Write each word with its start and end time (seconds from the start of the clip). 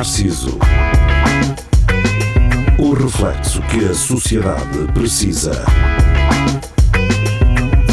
Narciso. 0.00 0.58
O 2.78 2.94
reflexo 2.94 3.60
que 3.64 3.84
a 3.84 3.92
sociedade 3.92 4.90
precisa. 4.94 5.62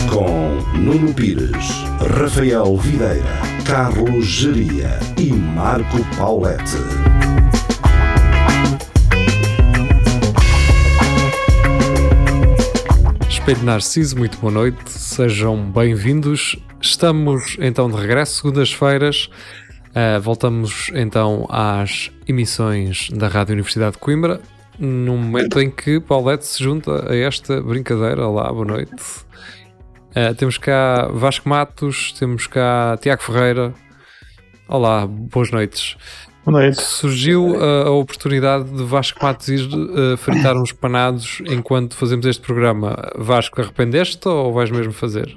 Com 0.10 0.56
Nuno 0.78 1.14
Pires, 1.14 1.84
Rafael 2.18 2.78
Videira, 2.78 3.26
Carlos 3.66 4.26
Geria 4.26 4.98
e 5.18 5.34
Marco 5.34 5.98
Paulette. 6.16 6.78
Espelho 13.30 13.64
Narciso, 13.64 14.18
muito 14.18 14.38
boa 14.38 14.54
noite, 14.54 14.90
sejam 14.90 15.70
bem-vindos. 15.70 16.56
Estamos 16.82 17.58
então 17.60 17.92
de 17.92 17.98
regresso, 17.98 18.36
segundas-feiras. 18.36 19.30
Uh, 19.98 20.22
voltamos 20.22 20.92
então 20.94 21.48
às 21.50 22.12
emissões 22.28 23.10
da 23.10 23.28
Rádio 23.28 23.54
Universidade 23.54 23.94
de 23.94 23.98
Coimbra, 23.98 24.40
no 24.78 25.18
momento 25.18 25.60
em 25.60 25.72
que 25.72 26.00
Paulette 26.00 26.46
se 26.46 26.64
junta 26.64 27.12
a 27.12 27.16
esta 27.16 27.60
brincadeira. 27.64 28.28
Olá, 28.28 28.54
boa 28.54 28.64
noite. 28.64 28.94
Uh, 30.12 30.36
temos 30.38 30.60
cá 30.60 31.08
Vasco 31.12 31.50
Matos, 31.50 32.12
temos 32.12 32.46
cá 32.46 32.96
Tiago 33.02 33.24
Ferreira. 33.24 33.74
Olá, 34.68 35.08
boas 35.08 35.50
noites. 35.50 35.98
Boa 36.46 36.62
noite. 36.62 36.80
Surgiu 36.80 37.56
a, 37.60 37.88
a 37.88 37.92
oportunidade 37.92 38.70
de 38.70 38.84
Vasco 38.84 39.18
Matos 39.24 39.48
ir 39.48 39.68
uh, 39.68 40.16
fritar 40.16 40.56
uns 40.56 40.72
panados 40.72 41.42
enquanto 41.48 41.96
fazemos 41.96 42.28
este 42.28 42.46
programa. 42.46 42.96
Vasco, 43.18 43.60
arrependeste 43.60 44.28
ou 44.28 44.54
vais 44.54 44.70
mesmo 44.70 44.94
fazer? 44.94 45.36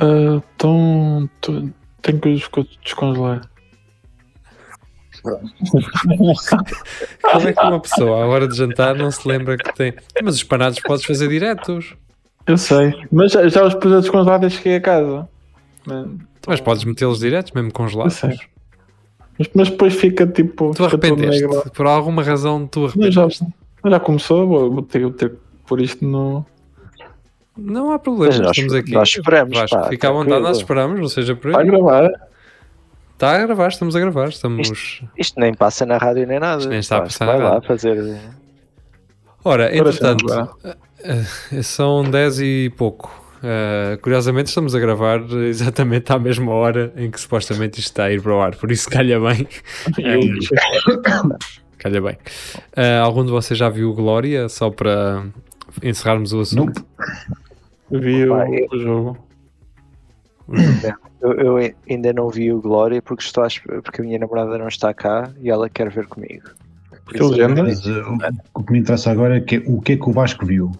Uh, 0.00 0.42
então, 0.56 1.28
tenho 2.00 2.18
que 2.18 2.30
os 2.30 2.48
descongelar. 2.82 3.42
Como 5.22 5.42
é 7.48 7.52
que 7.52 7.60
uma 7.66 7.80
pessoa 7.80 8.22
à 8.22 8.26
hora 8.26 8.46
de 8.48 8.56
jantar 8.56 8.94
não 8.94 9.10
se 9.10 9.26
lembra 9.28 9.56
que 9.56 9.72
tem. 9.74 9.94
Mas 10.22 10.36
os 10.36 10.42
panados 10.44 10.78
podes 10.80 11.04
fazer 11.04 11.28
diretos. 11.28 11.94
Eu 12.46 12.56
sei, 12.58 12.94
mas 13.12 13.32
já, 13.32 13.46
já 13.48 13.64
os 13.64 13.74
pus 13.74 13.92
a 13.92 14.00
descongelar 14.00 14.38
desde 14.40 14.58
que 14.58 14.64
cheguei 14.64 14.78
a 14.78 14.80
casa. 14.80 15.28
Mas, 15.86 16.06
Mas 16.46 16.60
podes 16.60 16.84
metê-los 16.84 17.20
diretos, 17.20 17.52
mesmo 17.52 17.72
congelados. 17.72 18.22
Eu 18.22 18.30
sei. 18.30 18.38
mas, 19.38 19.50
mas 19.54 19.70
depois 19.70 19.94
fica 19.94 20.26
tipo. 20.26 20.72
Tu 20.74 20.84
arrependeste. 20.84 21.46
Por 21.74 21.86
alguma 21.86 22.22
razão 22.22 22.66
tu 22.66 22.88
já, 22.88 22.94
arrependeste. 22.94 23.44
mas 23.82 23.92
já 23.92 24.00
começou, 24.00 24.46
vou, 24.48 24.70
vou 24.72 24.82
ter, 24.82 25.02
vou 25.02 25.12
ter 25.12 25.30
que 25.30 25.36
pôr 25.66 25.80
isto 25.80 26.04
no. 26.04 26.44
Não 27.56 27.92
há 27.92 27.98
problema, 27.98 28.34
nós- 28.38 28.56
estamos 28.56 28.72
aqui. 28.72 28.92
nós 28.92 29.08
esperamos, 29.10 29.58
Vasco, 29.58 29.76
pá, 29.76 29.88
fica 29.88 30.08
à 30.08 30.12
vontade, 30.12 30.42
nós 30.42 30.56
esperamos, 30.56 30.98
não 30.98 31.08
seja 31.08 31.36
por 31.36 31.52
Vai 31.52 31.62
aí. 31.64 31.70
gravar. 31.70 32.08
Está 33.20 33.34
a 33.34 33.38
gravar, 33.46 33.68
estamos 33.68 33.94
a 33.94 34.00
gravar, 34.00 34.30
estamos. 34.30 35.02
Isto 35.14 35.38
nem 35.38 35.52
passa 35.52 35.84
na 35.84 35.98
rádio 35.98 36.26
nem 36.26 36.40
nada. 36.40 36.60
Isto 36.60 36.70
nem 36.70 36.78
está 36.78 36.96
a 36.96 37.00
passar 37.02 37.26
Vai 37.26 37.38
lá 37.38 37.60
fazer. 37.60 38.18
Ora, 39.44 39.76
entretanto, 39.76 40.24
não 40.24 40.48
eh, 41.04 41.62
são 41.62 42.02
10 42.02 42.40
e 42.40 42.72
pouco. 42.78 43.12
Eh, 43.44 43.98
curiosamente, 44.00 44.46
estamos 44.46 44.74
a 44.74 44.78
gravar 44.80 45.20
exatamente 45.46 46.10
à 46.10 46.18
mesma 46.18 46.50
hora 46.50 46.94
em 46.96 47.10
que 47.10 47.20
supostamente 47.20 47.78
isto 47.78 47.90
está 47.90 48.04
a 48.04 48.10
ir 48.10 48.22
para 48.22 48.34
o 48.34 48.40
ar, 48.40 48.56
por 48.56 48.72
isso 48.72 48.88
calha 48.88 49.20
bem. 49.20 49.46
Calha 51.76 52.00
bem. 52.00 52.16
Eh, 52.74 52.98
algum 53.00 53.22
de 53.22 53.30
vocês 53.30 53.58
já 53.58 53.68
viu 53.68 53.92
Glória? 53.92 54.48
Só 54.48 54.70
para 54.70 55.26
encerrarmos 55.82 56.32
o 56.32 56.40
assunto. 56.40 56.82
Eu 57.90 58.00
vi 58.00 58.24
o 58.26 58.78
jogo. 58.78 59.29
Eu, 61.20 61.32
eu 61.34 61.74
ainda 61.88 62.12
não 62.12 62.28
vi 62.28 62.52
o 62.52 62.60
Glória 62.60 63.00
porque, 63.02 63.22
estou 63.22 63.44
porque 63.84 64.00
a 64.00 64.04
minha 64.04 64.18
namorada 64.18 64.56
não 64.58 64.68
está 64.68 64.92
cá 64.92 65.30
e 65.40 65.50
ela 65.50 65.68
quer 65.68 65.90
ver 65.90 66.06
comigo. 66.06 66.48
Isso- 67.14 67.28
legenda? 67.30 67.62
Mas 67.62 67.84
uh, 67.86 68.18
o 68.54 68.62
que 68.62 68.72
me 68.72 68.78
interessa 68.80 69.10
agora 69.10 69.36
é 69.36 69.40
que, 69.40 69.58
o 69.66 69.80
que 69.80 69.92
é 69.92 69.96
que 69.96 70.08
o 70.08 70.12
Vasco 70.12 70.46
viu. 70.46 70.70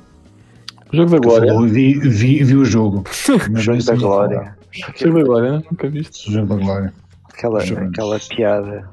O 0.92 0.96
jogo 0.96 1.10
da 1.10 1.18
Glória. 1.18 1.52
falou, 1.52 1.68
vi, 1.68 1.98
vi, 2.00 2.42
vi 2.42 2.56
o 2.56 2.64
jogo. 2.64 3.04
Mas 3.50 3.62
Jogo 3.62 3.82
da 3.84 3.92
não 3.94 4.00
Glória. 4.00 4.56
O 4.72 4.98
jogo 4.98 5.18
da 5.18 5.24
Glória, 5.24 5.52
né? 5.52 5.62
nunca 5.70 5.88
viste. 5.88 6.28
O 6.28 6.32
jogo 6.32 6.46
da 6.48 6.56
Glória. 6.56 6.92
Aquela, 7.32 7.62
aquela 7.62 8.18
piada 8.18 8.88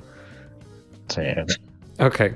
Certo. 1.09 1.55
Ok. 1.99 2.35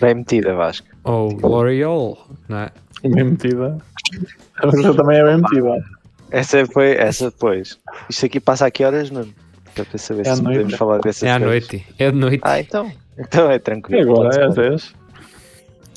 bem 0.00 0.14
metida, 0.14 0.54
Vasco. 0.54 0.86
Ou 1.04 1.34
Gloriol, 1.36 2.18
não 2.48 2.58
é? 2.58 2.70
Bem 3.02 3.24
metida. 3.24 3.78
A 4.62 4.66
outra 4.66 4.94
também 4.94 5.18
é 5.18 5.24
bem 5.24 5.36
metida. 5.38 5.84
Essa 6.30 6.64
foi, 6.66 6.92
essa 6.94 7.30
depois. 7.30 7.78
Isto 8.08 8.26
aqui 8.26 8.40
passa 8.40 8.66
a 8.66 8.70
que 8.70 8.84
horas, 8.84 9.10
Nuno? 9.10 9.32
Para 9.74 9.84
para 9.84 9.98
saber 9.98 10.26
É 10.26 10.30
à 10.30 10.36
se 10.36 10.42
noite. 10.42 10.56
podemos 10.58 10.78
falar 10.78 10.98
dessas 11.00 11.22
É 11.22 11.30
à 11.32 11.38
coisas. 11.40 11.68
noite. 11.68 11.86
É 11.98 12.10
de 12.10 12.16
noite. 12.16 12.40
Ah, 12.44 12.60
então. 12.60 12.92
Então 13.18 13.50
é 13.50 13.54
E 13.56 13.58
tranquilo. 13.58 14.12
agora 14.12 14.22
pode-se 14.30 14.40
é 14.40 14.44
às 14.46 14.54
falar. 14.54 14.68
10. 14.70 14.94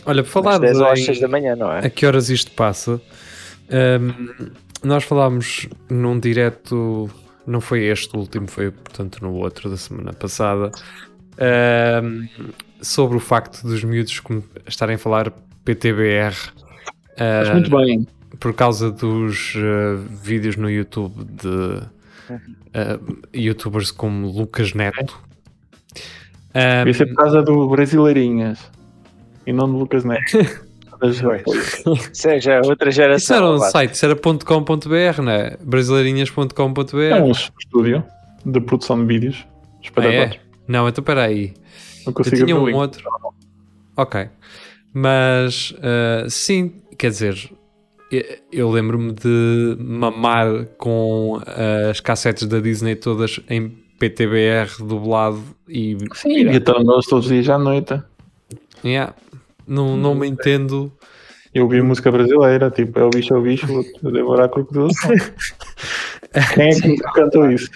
Olha, 0.05 0.23
por 0.23 0.29
falar 0.29 0.53
Às 0.55 0.59
10 0.59 0.79
ou 0.79 0.87
às 0.87 0.99
em- 0.99 1.05
6 1.05 1.19
da 1.19 1.27
manhã, 1.27 1.55
não 1.55 1.71
é? 1.71 1.79
a 1.85 1.89
que 1.89 2.05
horas 2.05 2.29
isto 2.29 2.51
passa. 2.51 3.01
Hum, 3.71 4.51
nós 4.83 5.03
falámos 5.05 5.67
num 5.89 6.19
direto, 6.19 7.09
não 7.47 7.61
foi 7.61 7.85
este 7.85 8.15
o 8.15 8.19
último, 8.19 8.47
foi 8.47 8.69
portanto 8.71 9.19
no 9.21 9.33
outro 9.35 9.69
da 9.69 9.77
semana 9.77 10.11
passada, 10.13 10.69
hum, 12.03 12.27
sobre 12.81 13.17
o 13.17 13.19
facto 13.19 13.63
dos 13.65 13.83
miúdos 13.83 14.19
estarem 14.67 14.95
a 14.95 14.99
falar 14.99 15.31
PTBR 15.63 16.35
Mas 17.17 17.49
uh, 17.49 17.53
muito 17.53 17.69
bem. 17.71 18.07
Por 18.39 18.53
causa 18.53 18.91
dos 18.91 19.55
uh, 19.55 19.97
vídeos 20.09 20.55
no 20.55 20.69
YouTube 20.69 21.23
de 21.23 21.47
uh, 22.29 23.17
youtubers 23.33 23.91
como 23.91 24.27
Lucas 24.27 24.73
Neto. 24.73 25.17
Um, 26.55 26.77
Devia 26.85 26.93
ser 26.93 27.05
por 27.07 27.15
causa 27.15 27.41
do 27.41 27.67
Brasileirinhas 27.69 28.59
e 29.45 29.53
não 29.53 29.71
do 29.71 29.77
Lucas 29.77 30.03
Neto. 30.03 30.37
Mas, 31.01 31.21
Isso 32.13 32.29
é 32.29 32.39
já 32.39 32.61
outra 32.63 32.89
geração. 32.89 33.17
isso 33.17 33.33
era 33.33 33.51
um 33.51 33.59
site, 33.59 33.93
isso 33.93 34.05
era 34.05 34.15
.com.br, 34.15 35.21
não 35.21 35.31
é? 35.33 35.57
Brasileirinhas.com.br. 35.61 36.95
é 36.97 37.21
um 37.21 37.31
estúdio 37.31 38.01
de 38.45 38.61
produção 38.61 38.97
de 39.01 39.05
vídeos. 39.13 39.45
Ah, 39.97 40.05
é? 40.05 40.39
Não, 40.65 40.87
então 40.87 41.01
espera 41.01 41.23
aí. 41.23 41.53
Não 42.05 42.11
Eu 42.11 42.13
consigo 42.13 42.37
tinha 42.37 42.43
abrir 42.45 42.53
o 42.53 42.61
um 42.63 42.67
link. 42.67 42.75
outro. 42.77 43.03
Ok. 43.97 44.29
Mas 44.93 45.71
uh, 45.71 46.29
sim, 46.29 46.75
quer 46.97 47.09
dizer, 47.09 47.51
eu- 48.51 48.69
lembro-me 48.69 49.11
de 49.13 49.75
mamar 49.79 50.65
com 50.77 51.37
uh, 51.37 51.89
as 51.91 51.99
cassetes 51.99 52.47
da 52.47 52.59
Disney 52.59 52.95
todas 52.95 53.39
em 53.49 53.69
PTBR 53.99 54.69
dublado 54.79 55.41
e. 55.67 55.97
Sim, 56.13 56.29
e 56.49 56.55
então 56.55 56.83
nós 56.83 57.05
todos 57.05 57.25
os 57.25 57.31
dias 57.31 57.47
à 57.49 57.57
noite. 57.57 58.01
Yeah. 58.83 59.13
Não, 59.65 59.95
não 59.95 60.13
me 60.13 60.27
entendo. 60.27 60.91
Eu 61.53 61.63
ouvi 61.65 61.81
música 61.81 62.11
brasileira, 62.11 62.69
tipo, 62.71 62.99
é 62.99 63.03
o 63.05 63.09
bicho, 63.09 63.33
é 63.33 63.37
o 63.37 63.41
bicho, 63.41 63.67
vou 63.67 64.11
devorar 64.11 64.49
crocodilos. 64.49 64.93
Quem 66.55 66.69
é 66.69 66.71
que 66.81 66.95
cantou 67.13 67.49
isso? 67.51 67.69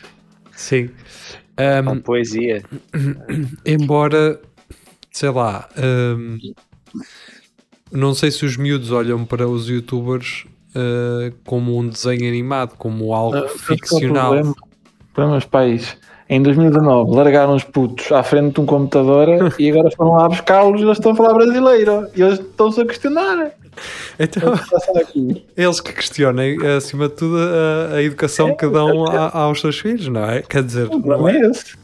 Sim. 0.52 0.90
Uma 1.84 1.92
Um, 1.94 2.00
poesia. 2.02 2.64
embora, 3.66 4.40
sei 5.12 5.30
lá, 5.30 5.70
hum, 5.78 6.38
não 7.92 8.14
sei 8.14 8.32
se 8.32 8.46
os 8.46 8.58
miúdos 8.58 8.92
olham 8.92 9.24
para 9.26 9.48
os 9.48 9.68
youtubers 9.70 10.46
uh, 10.76 11.34
como 11.46 11.78
um 11.78 11.88
desenho 11.88 12.28
animado, 12.28 12.76
como 12.78 13.14
algo 13.14 13.38
Ah, 13.38 13.48
ficcional. 13.48 14.32
Problema, 14.34 14.56
problemas 15.14 15.46
pais. 15.46 15.98
Em 16.30 16.42
2019 16.44 17.16
largaram 17.16 17.56
os 17.56 17.64
putos 17.64 18.12
à 18.12 18.22
frente 18.22 18.56
de 18.56 18.60
um 18.62 18.66
computador 18.66 19.28
e 19.58 19.72
agora 19.72 19.90
foram 19.96 20.12
lá 20.14 20.28
buscá-los 20.28 20.82
e 20.82 20.84
eles 20.84 20.98
estão 20.98 21.14
a 21.14 21.16
falar 21.16 21.34
brasileiro. 21.34 22.08
E 22.16 22.22
eles 22.22 22.40
estão-se 22.40 22.82
a 22.82 22.86
questionar. 22.86 23.52
Então, 24.20 24.54
O 24.54 24.58
que 24.58 24.70
passa 24.70 25.00
aqui? 25.00 25.46
eles 25.56 25.80
que 25.80 25.94
questionem, 25.94 26.58
acima 26.76 27.08
de 27.08 27.16
tudo, 27.16 27.38
a, 27.38 27.96
a 27.96 28.04
educação 28.04 28.56
que 28.58 28.68
dão 28.68 29.06
a- 29.08 29.38
aos 29.44 29.62
seus 29.62 29.80
filhos, 29.80 30.08
não 30.10 30.26
é? 30.26 30.42
Quer 30.42 30.64
dizer, 30.64 30.88
O 30.88 31.02
problema 31.02 31.32
é 31.32 31.50
esse. 31.50 31.76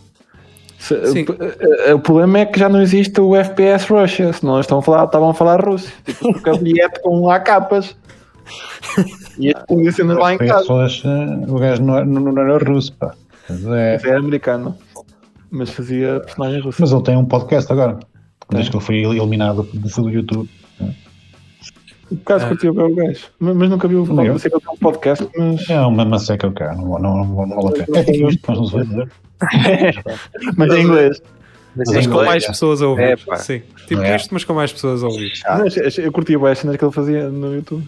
Se- 0.84 1.06
Sim. 1.08 1.26
o- 1.30 1.92
o- 1.92 1.96
O 1.96 2.00
problema 2.00 2.40
é 2.40 2.46
que 2.46 2.60
já 2.60 2.68
não 2.68 2.82
existe 2.82 3.20
o 3.22 3.36
FPS 3.36 3.86
Russia, 3.92 4.34
senão 4.34 4.56
eles 4.56 4.66
estão 4.66 4.80
a 4.80 4.82
falar, 4.82 5.06
estavam 5.06 5.30
a 5.30 5.34
falar 5.34 5.64
russo. 5.66 5.90
Tipo, 6.04 6.34
porque 6.34 6.50
a 6.50 6.54
bilhete 6.58 7.00
com 7.02 7.26
lá 7.26 7.40
capas. 7.40 7.96
E 9.40 9.50
as 9.56 9.64
condições 9.64 10.16
lá 10.18 10.34
em 10.34 10.38
casa. 10.38 10.72
uh, 10.72 11.46
o 11.56 11.58
gajo 11.58 11.82
não, 11.84 11.96
era- 11.96 12.06
não, 12.06 12.22
não 12.22 12.42
era 12.42 12.58
russo, 12.70 12.94
pá. 12.94 13.14
Mas, 13.50 13.66
é, 13.66 13.94
Mas 13.94 14.04
é 14.06 14.16
americano. 14.16 14.78
Mas 15.50 15.70
fazia 15.72 16.20
personagem 16.20 16.62
russo. 16.62 16.82
mas 16.82 16.92
ele 16.92 17.02
tem 17.04 17.18
um 17.18 17.26
podcast 17.26 17.72
agora. 17.72 17.98
Desde 18.50 18.70
que 18.70 18.78
ele 18.78 18.84
foi 18.84 18.96
eliminado 18.98 19.64
do, 19.74 20.02
do 20.02 20.10
YouTube. 20.10 20.50
Por 22.10 22.18
acaso 22.22 22.48
curti 22.48 22.68
o 22.68 22.72
o 22.72 22.96
gajo. 22.96 23.26
Mas, 23.40 23.56
mas 23.56 23.70
nunca 23.70 23.88
vi 23.88 23.96
o 23.96 24.06
eu. 24.06 24.14
Não 24.14 24.40
sei 24.40 24.52
que 24.52 24.58
ele 24.58 24.64
tem 24.66 24.74
um 24.74 24.78
podcast, 24.78 25.28
mas. 25.38 25.70
É 25.70 25.80
uma 25.82 26.06
maceca 26.06 26.48
o 26.48 26.52
cara, 26.52 26.76
não, 26.76 27.00
não, 27.00 27.26
não, 27.26 27.46
não 27.48 27.62
vale 27.62 27.82
a 27.82 27.86
pena. 27.86 28.00
É 28.00 28.38
mas 28.48 28.58
não 28.58 28.66
se 28.66 28.74
vai 28.74 28.84
dizer. 28.86 29.10
mas 30.58 30.74
em 30.74 30.82
inglês. 30.82 31.22
Mas 31.76 31.88
Mas 31.88 31.90
em 31.90 31.94
mas 31.96 32.06
com 32.08 32.12
inglês, 32.14 32.28
mais 32.28 32.44
é. 32.44 32.48
pessoas 32.48 32.82
a 32.82 32.88
ouvir. 32.88 33.20
É. 33.32 33.36
Sim. 33.38 33.62
Tipo 33.88 34.02
É. 34.02 34.16
isto, 34.16 34.34
mas 34.34 34.44
com 34.44 34.54
mais 34.54 34.72
pessoas 34.72 35.04
a 35.04 35.08
ouvir. 35.08 35.32
Ah. 35.46 35.58
Mas 35.60 35.98
eu 35.98 36.12
curti 36.12 36.36
as 36.36 36.60
cenas 36.60 36.78
que 36.78 36.86
ele 36.86 36.92
fazia 36.92 37.30
no 37.30 37.54
YouTube. 37.56 37.84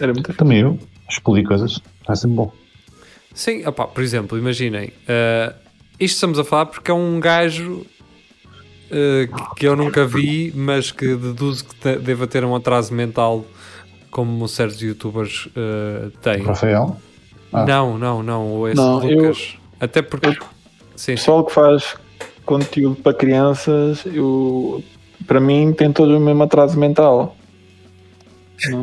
Era 0.00 0.12
muito 0.14 0.32
Também 0.34 0.60
eu, 0.60 0.78
explodir 1.08 1.46
coisas, 1.46 1.80
é 2.08 2.14
sempre 2.14 2.36
bom. 2.36 2.52
Sim, 3.34 3.66
opá, 3.66 3.86
por 3.86 4.02
exemplo, 4.02 4.38
imaginem, 4.38 4.92
eh, 5.06 5.52
isto 6.00 6.14
estamos 6.14 6.38
a 6.38 6.44
falar 6.44 6.66
porque 6.66 6.90
é 6.90 6.94
um 6.94 7.20
gajo 7.20 7.84
eh, 8.90 9.28
que 9.56 9.66
eu 9.66 9.76
nunca 9.76 10.04
vi, 10.06 10.52
mas 10.54 10.90
que 10.90 11.14
deduzo 11.14 11.64
que 11.64 11.74
te- 11.74 11.96
deva 11.98 12.26
ter 12.26 12.44
um 12.44 12.54
atraso 12.54 12.92
mental 12.94 13.44
como 14.10 14.46
certos 14.48 14.80
youtubers 14.82 15.48
eh, 15.56 16.08
têm. 16.22 16.42
Rafael? 16.42 16.96
Ah. 17.52 17.64
Não, 17.64 17.98
não, 17.98 18.22
não, 18.22 18.68
esse 18.68 18.76
Não, 18.76 19.02
eu- 19.08 19.22
Lucas. 19.22 19.54
Até 19.80 20.02
porque. 20.02 20.28
Sim, 20.28 20.38
sim. 20.96 21.14
pessoal 21.14 21.44
que 21.44 21.52
faz 21.52 21.96
conteúdo 22.44 22.96
para 22.96 23.14
crianças, 23.14 24.04
eu, 24.06 24.82
para 25.26 25.40
mim, 25.40 25.72
tem 25.72 25.92
todo 25.92 26.16
o 26.16 26.20
mesmo 26.20 26.42
atraso 26.42 26.78
mental. 26.78 27.36
Não, 28.68 28.82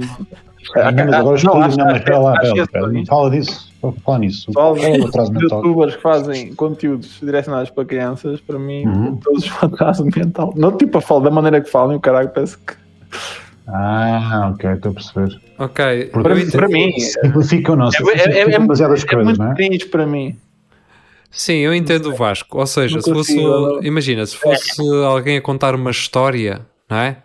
Ah, 0.75 0.91
não, 0.91 1.05
mas 1.05 1.13
agora 1.13 1.35
os 1.35 1.43
não, 1.43 1.53
estudos, 1.53 1.67
acho- 1.67 1.77
não, 1.77 1.85
mas 1.85 1.97
espera 1.97 2.19
lá, 2.19 2.31
acho 2.31 2.39
espera, 2.41 2.53
que 2.55 2.61
espera, 2.61 2.85
é 2.85 2.91
não 2.91 3.05
fala 3.05 3.05
disso, 3.05 3.05
vou 3.05 3.05
falar 3.05 3.29
nisso. 3.29 3.51
Pessoal, 3.51 3.66
Qual 3.81 4.75
é 4.77 4.97
o 4.99 5.05
atraso 5.07 5.31
mental? 5.31 5.59
youtubers 5.63 5.95
que 5.95 6.01
fazem 6.01 6.53
conteúdos 6.55 7.19
direcionados 7.21 7.69
para 7.69 7.85
crianças, 7.85 8.41
para 8.41 8.57
mim, 8.57 8.85
Uhum. 8.87 9.15
todos 9.17 9.49
atraso 9.61 10.03
mental. 10.05 10.53
Não 10.55 10.75
tipo 10.75 10.97
a 10.97 11.01
falar 11.01 11.25
da 11.25 11.31
maneira 11.31 11.61
que 11.61 11.69
falam, 11.69 11.95
o 11.95 11.99
caralho 11.99 12.29
parece 12.29 12.57
que. 12.57 12.73
Ah, 13.67 14.51
ok, 14.53 14.71
estou 14.71 14.91
a 14.91 14.93
perceber. 14.93 15.41
Ok, 15.59 16.05
Porque 16.13 16.23
Para 16.23 16.35
mim- 16.35 16.51
para 16.51 16.67
mim, 16.67 16.99
Simplifica 16.99 17.71
ou 17.71 17.77
não? 17.77 17.85
é- 17.85 17.89
é- 17.89 17.91
é- 17.91 17.93
Simplifica 17.93 18.39
é- 18.39 18.51
É 18.53 19.05
coisas, 19.05 19.25
muito 19.25 19.39
não 19.39 19.51
é? 19.51 19.55
cringe 19.55 19.85
para 19.87 20.05
mim. 20.07 20.37
Sim, 21.29 21.55
eu 21.55 21.73
entendo 21.75 22.09
o 22.09 22.15
Vasco. 22.15 22.57
Ou 22.57 22.65
seja, 22.65 22.95
Não 22.95 23.01
se 23.01 23.11
fosse. 23.13 23.37
Imagina, 23.83 24.25
se 24.25 24.37
fosse 24.37 24.81
alguém 25.05 25.37
a 25.37 25.41
contar 25.41 25.75
uma 25.75 25.91
história, 25.91 26.61
não 26.89 26.97
é? 26.97 27.17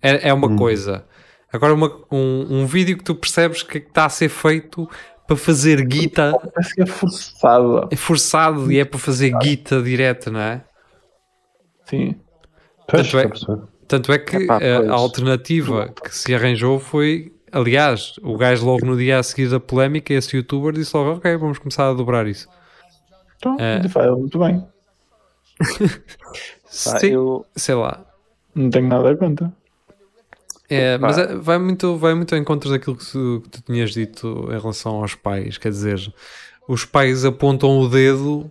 É, 0.00 0.28
é 0.28 0.32
uma 0.32 0.46
Hum. 0.48 0.56
coisa. 0.56 1.04
Agora, 1.52 1.74
uma- 1.74 1.92
um, 2.10 2.46
um 2.62 2.66
vídeo 2.66 2.96
que 2.96 3.02
tu 3.04 3.14
percebes 3.14 3.62
que 3.62 3.78
está 3.78 4.06
a 4.06 4.08
ser 4.08 4.28
feito 4.28 4.88
para 5.26 5.36
fazer 5.36 5.84
guita, 5.86 6.32
Parece 6.54 6.74
que 6.74 6.82
é 6.82 6.86
forçado. 6.86 7.88
é 7.90 7.96
forçado 7.96 8.70
e 8.72 8.78
é 8.78 8.84
para 8.84 8.98
fazer 8.98 9.30
guita 9.38 9.82
direta, 9.82 10.30
não 10.30 10.40
é? 10.40 10.64
Sim. 11.84 12.16
Tanto 12.86 12.98
é- 12.98 13.00
estou 13.02 13.20
a 13.20 13.28
perceber. 13.28 13.62
Tanto 13.86 14.12
é 14.12 14.18
que 14.18 14.36
Epá, 14.36 14.58
a- 14.58 14.90
a 14.90 14.92
alternativa 14.94 15.88
que 15.88 16.14
se 16.14 16.34
arranjou 16.34 16.78
foi. 16.78 17.32
Aliás, 17.52 18.14
o 18.22 18.36
gajo 18.36 18.64
logo 18.66 18.84
no 18.84 18.96
dia 18.96 19.18
a 19.18 19.22
seguir 19.22 19.48
da 19.48 19.60
polémica, 19.60 20.12
esse 20.12 20.36
youtuber, 20.36 20.72
disse 20.72 20.96
logo: 20.96 21.12
Ok, 21.18 21.36
vamos 21.36 21.58
começar 21.58 21.88
a 21.88 21.92
dobrar 21.94 22.26
isso. 22.26 22.48
Então, 23.36 23.56
faz 23.90 24.10
muito 24.10 24.38
bem. 24.38 24.66
Sim, 26.66 27.06
eu, 27.06 27.46
sei 27.54 27.74
lá. 27.74 28.04
Não 28.54 28.70
tenho 28.70 28.88
nada 28.88 29.10
a 29.10 29.16
conta. 29.16 29.52
É, 30.68 30.96
mas 30.98 31.18
é- 31.18 31.34
vai, 31.36 31.58
muito, 31.58 31.96
vai 31.98 32.14
muito 32.14 32.34
ao 32.34 32.40
encontro 32.40 32.70
daquilo 32.70 32.96
que 32.96 33.04
tu, 33.10 33.40
que 33.44 33.48
tu 33.50 33.62
tinhas 33.62 33.90
dito 33.92 34.48
em 34.50 34.58
relação 34.58 34.96
aos 35.02 35.14
pais. 35.14 35.58
Quer 35.58 35.68
dizer, 35.70 36.12
os 36.66 36.84
pais 36.84 37.24
apontam 37.24 37.78
o 37.78 37.88
dedo 37.88 38.50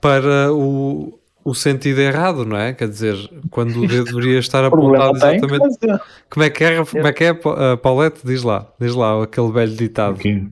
para 0.00 0.52
o, 0.52 1.18
o 1.44 1.54
sentido 1.54 2.00
errado, 2.00 2.44
não 2.44 2.56
é? 2.56 2.72
Quer 2.72 2.88
dizer, 2.88 3.16
quando 3.50 3.80
o 3.82 3.86
dedo 3.88 4.04
deveria 4.04 4.38
estar 4.38 4.62
apontado 4.66 5.18
tem. 5.18 5.36
exatamente. 5.36 5.60
mas, 5.60 5.76
é. 5.82 6.00
Como 6.30 6.44
é 6.44 6.50
que 6.50 6.64
é, 6.64 6.84
como 6.84 7.06
é, 7.08 7.12
que 7.12 7.24
é 7.24 7.34
Pa- 7.34 7.76
Paulette? 7.76 8.20
Diz 8.24 8.42
lá, 8.44 8.66
diz 8.80 8.94
lá 8.94 9.22
aquele 9.22 9.50
velho 9.50 9.74
ditado 9.74 10.14
Aqui. 10.14 10.48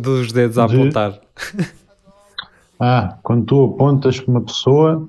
dos 0.00 0.32
dedos 0.32 0.58
a 0.58 0.66
De- 0.66 0.76
apontar. 0.76 1.18
Ah, 2.80 3.18
quando 3.22 3.44
tu 3.46 3.64
apontas 3.74 4.20
para 4.20 4.30
uma 4.30 4.40
pessoa, 4.42 5.08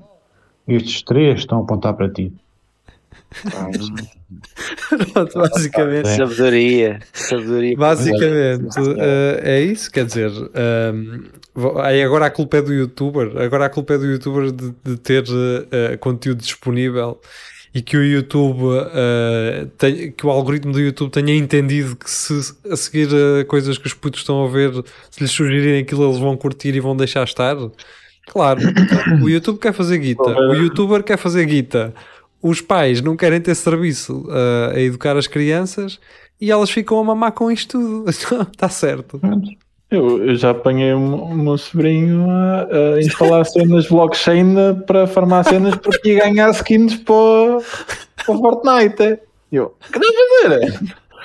estes 0.66 1.02
três 1.02 1.40
estão 1.40 1.58
a 1.58 1.62
apontar 1.62 1.94
para 1.94 2.08
ti. 2.10 2.32
Pronto, 5.12 5.38
basicamente. 5.38 6.08
É. 6.08 6.16
sabedoria, 6.16 6.98
sabedoria. 7.12 7.76
Basicamente, 7.76 8.76
eh, 8.98 9.40
é 9.42 9.60
isso, 9.62 9.90
quer 9.90 10.04
dizer, 10.04 10.30
ehm, 10.54 11.22
aí 11.82 12.02
agora 12.02 12.26
a 12.26 12.30
culpa 12.30 12.58
é 12.58 12.62
do 12.62 12.72
youtuber, 12.72 13.32
agora 13.40 13.66
a 13.66 13.70
culpa 13.70 13.94
é 13.94 13.98
do 13.98 14.06
youtuber 14.06 14.50
de, 14.50 14.72
de 14.84 14.96
ter 14.96 15.24
eh, 15.70 15.96
conteúdo 15.96 16.40
disponível 16.40 17.20
e 17.72 17.80
que 17.80 17.96
o 17.96 18.04
YouTube, 18.04 18.62
eh, 18.92 19.66
tem- 19.78 20.10
que 20.12 20.26
o 20.26 20.30
algoritmo 20.30 20.72
do 20.72 20.80
YouTube 20.80 21.10
tenha 21.12 21.34
entendido 21.34 21.94
que 21.94 22.10
se 22.10 22.34
a 22.68 22.76
seguir 22.76 23.08
eh, 23.12 23.44
coisas 23.44 23.78
que 23.78 23.86
os 23.86 23.94
putos 23.94 24.20
estão 24.20 24.44
a 24.44 24.48
ver, 24.48 24.72
se 25.10 25.20
lhes 25.20 25.30
sugerirem 25.30 25.82
aquilo, 25.82 26.04
eles 26.08 26.18
vão 26.18 26.36
curtir 26.36 26.74
e 26.74 26.80
vão 26.80 26.96
deixar 26.96 27.22
estar. 27.24 27.56
Claro, 28.28 28.60
o 29.22 29.28
YouTube 29.28 29.58
quer 29.58 29.72
fazer 29.72 29.98
guita, 29.98 30.22
o 30.22 30.54
youtuber 30.54 31.02
quer 31.02 31.16
fazer 31.16 31.44
guita, 31.46 31.92
os 32.42 32.60
pais 32.60 33.00
não 33.00 33.16
querem 33.16 33.40
ter 33.40 33.54
serviço 33.54 34.26
eh, 34.30 34.72
a 34.76 34.80
educar 34.80 35.16
as 35.16 35.26
crianças 35.26 35.98
e 36.40 36.50
elas 36.50 36.70
ficam 36.70 36.98
a 36.98 37.04
mamar 37.04 37.32
com 37.32 37.50
isto 37.50 37.78
tudo. 37.78 38.08
Está 38.50 38.68
certo. 38.68 39.20
Eu, 39.90 40.24
eu 40.24 40.36
já 40.36 40.50
apanhei 40.50 40.92
o 40.94 41.34
meu- 41.34 41.58
sobrinho 41.58 42.30
a, 42.30 42.94
a 42.96 43.00
instalar 43.00 43.44
cenas 43.44 43.88
blockchain 43.88 44.54
para 44.86 45.06
farmar 45.06 45.44
cenas 45.44 45.74
porque 45.76 46.12
ia 46.14 46.20
ganhar 46.24 46.50
skins 46.50 46.94
para, 46.96 47.12
o- 47.14 47.62
para 48.24 48.34
Fortnite. 48.36 49.18
E 49.50 49.56
Eu, 49.56 49.74
o 49.88 49.92
que 49.92 49.98
a 49.98 50.50
fazer? 50.50 50.80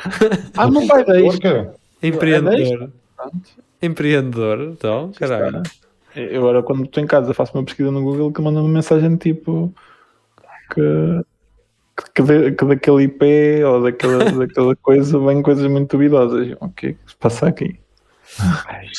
Ah, 0.58 0.70
meu 0.70 0.86
pai 0.88 1.04
deixa. 1.06 1.74
Empreendedor. 2.04 2.90
Empreendedor, 3.82 4.62
então, 4.74 5.12
caralho. 5.18 5.64
Eu 6.16 6.40
agora 6.42 6.64
quando 6.64 6.86
estou 6.86 7.04
em 7.04 7.08
casa 7.08 7.34
faço 7.34 7.58
uma 7.58 7.64
pesquisa 7.64 7.92
no 7.92 8.02
Google 8.02 8.32
que 8.32 8.42
manda 8.42 8.60
uma 8.62 8.70
mensagem 8.70 9.16
tipo 9.18 9.74
que, 10.74 11.22
que, 12.16 12.22
de- 12.24 12.52
que 12.54 12.66
daquele 12.66 13.04
IP 13.04 13.64
ou 13.64 13.84
daquela, 13.84 14.26
daquela 14.32 14.76
coisa 14.78 15.20
vêm 15.20 15.42
coisas 15.42 15.70
muito 15.70 15.92
duvidosas. 15.98 16.56
O 16.60 16.70
que 16.70 16.88
é 16.88 16.94
que 16.94 17.00
se 17.08 17.16
passa 17.18 17.48
aqui? 17.48 17.80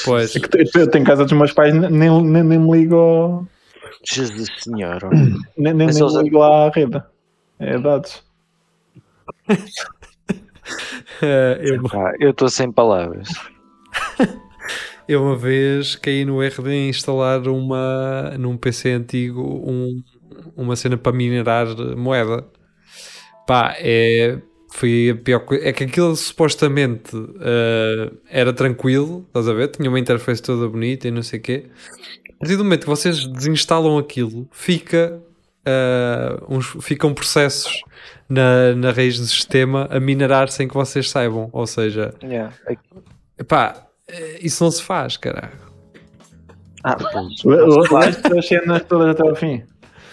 Pois, 0.05 0.35
É 0.37 0.41
que 0.41 0.79
eu 0.79 0.89
tenho 0.91 1.05
casa 1.05 1.25
dos 1.25 1.33
meus 1.33 1.53
pais, 1.53 1.75
nem, 1.75 1.91
nem, 1.91 2.43
nem 2.43 2.59
me 2.59 2.73
ligo 2.73 2.95
ao- 2.97 3.47
Jesus 4.05 4.49
Senhor. 4.59 4.99
nem, 5.59 5.75
nem, 5.75 5.87
Mas 5.87 5.99
nem 5.99 6.09
me 6.13 6.23
ligo 6.23 6.39
lá 6.39 6.67
à 6.67 6.71
rede. 6.71 7.03
É 7.59 7.79
dados. 7.79 8.23
eu, 12.21 12.31
estou 12.31 12.49
sem 12.49 12.71
palavras. 12.71 13.29
eu 15.09 15.23
uma 15.23 15.37
vez 15.37 15.97
caí 15.97 16.25
no 16.25 16.43
de 16.63 16.89
instalar 16.89 17.47
uma, 17.49 18.35
num 18.39 18.57
PC 18.57 18.91
antigo 18.93 19.43
um- 19.43 20.03
uma 20.57 20.77
cena 20.77 20.97
para 20.97 21.13
minerar 21.13 21.67
moeda. 21.97 22.45
Pá, 23.47 23.75
é, 23.79 24.39
foi 24.77 25.11
a 25.11 25.15
pior 25.17 25.41
coisa. 25.41 25.67
É 25.67 25.73
que 25.73 25.85
aquilo 25.85 26.15
supostamente 26.15 27.17
eh, 27.41 28.11
era 28.29 28.53
tranquilo, 28.53 29.25
estás 29.29 29.49
a 29.49 29.55
ver? 29.55 29.69
Tinha 29.69 29.89
uma 29.89 29.99
interface 29.99 30.43
toda 30.43 30.69
bonita 30.69 31.09
e 31.09 31.11
não 31.11 31.23
sei 31.23 31.39
o 31.39 31.43
quê. 31.43 31.67
A 32.35 32.39
partir 32.41 32.57
do 32.57 32.65
momento 32.65 32.83
que 32.83 32.89
vocês 32.89 33.27
desinstalam 33.27 33.97
aquilo, 33.97 34.47
fica, 34.53 35.19
eh, 35.65 36.37
uns, 36.49 36.77
ficam 36.83 37.15
processos 37.15 37.81
na, 38.29 38.75
na 38.75 38.91
raiz 38.91 39.19
do 39.19 39.27
sistema 39.27 39.89
a 39.91 39.99
minerar 39.99 40.49
sem 40.51 40.69
que 40.69 40.75
vocês 40.75 41.09
saibam. 41.09 41.49
Ou 41.53 41.67
seja, 41.67 42.15
Yeah. 42.23 42.53
epá, 43.39 43.87
eh, 44.09 44.41
isso 44.43 44.63
não 44.63 44.71
se 44.71 44.83
faz, 44.83 45.17
caralho. 45.17 45.67
Ah, 46.85 46.97
pois. 46.97 47.43
As 48.37 48.47
cenas 48.47 48.85
todas 48.85 49.09
até 49.09 49.27
ao 49.27 49.35
fim. 49.35 49.63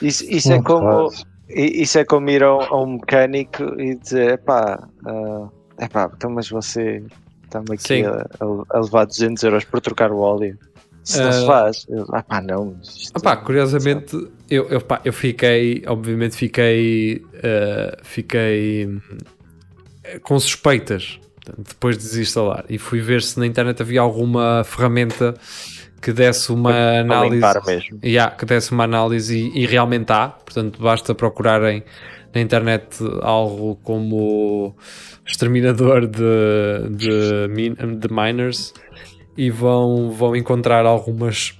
Isso, 0.01 0.23
isso 0.29 0.51
é 0.51 0.61
como 0.61 1.09
isso 1.49 1.97
é 1.99 2.05
como 2.05 2.29
ir 2.29 2.41
a 2.43 2.55
um, 2.55 2.61
a 2.61 2.81
um 2.83 2.93
mecânico 2.93 3.63
e 3.79 3.95
dizer 3.95 4.31
epá, 4.33 4.87
uh, 5.05 5.49
epá, 5.79 6.09
então 6.15 6.31
mas 6.31 6.49
você 6.49 7.03
está-me 7.43 7.73
aqui 7.73 8.03
a, 8.05 8.25
a- 8.39 8.79
levar 8.79 9.05
200 9.05 9.43
euros 9.43 9.63
por 9.65 9.79
trocar 9.81 10.11
o 10.11 10.17
óleo. 10.19 10.57
Isso 11.05 11.21
não 11.21 11.31
se 11.33 11.43
Ah. 11.43 11.45
faz. 11.45 11.85
Eu, 11.89 12.05
ah 12.13 12.23
pá, 12.23 12.41
não. 12.41 12.77
isto- 12.81 13.17
Opá, 13.17 13.35
curiosamente, 13.37 14.15
eu, 14.49 14.67
eu, 14.69 14.79
pá, 14.81 15.01
eu 15.03 15.11
fiquei, 15.13 15.83
obviamente, 15.85 16.35
fiquei, 16.35 17.23
eh, 17.43 17.97
fiquei 18.03 18.89
com 20.23 20.39
suspeitas 20.39 21.19
depois 21.57 21.97
de 21.97 22.03
desinstalar 22.03 22.63
e 22.69 22.77
fui 22.77 23.01
ver 23.01 23.21
se 23.21 23.37
na 23.37 23.45
internet 23.45 23.81
havia 23.81 23.99
alguma 23.99 24.63
ferramenta 24.63 25.33
que 26.03 26.11
desse 26.11 26.51
uma 26.51 26.99
análise. 26.99 27.41
mesmo. 27.65 27.99
Yeah, 28.03 28.35
que 28.35 28.45
desse 28.45 28.71
uma 28.71 28.83
análise 28.83 29.35
e, 29.37 29.61
e 29.63 29.65
realmente 29.65 30.11
há, 30.11 30.27
portanto, 30.29 30.81
basta 30.81 31.15
procurarem 31.15 31.83
na 32.35 32.41
internet 32.41 32.97
algo 33.21 33.75
como 33.83 34.75
exterminador 35.25 36.07
de, 36.07 36.89
de, 36.89 37.47
min- 37.49 37.75
de 37.97 38.07
miners 38.11 38.73
e 39.37 39.49
vão, 39.49 40.11
vão 40.11 40.35
encontrar 40.35 40.85
algumas 40.85 41.57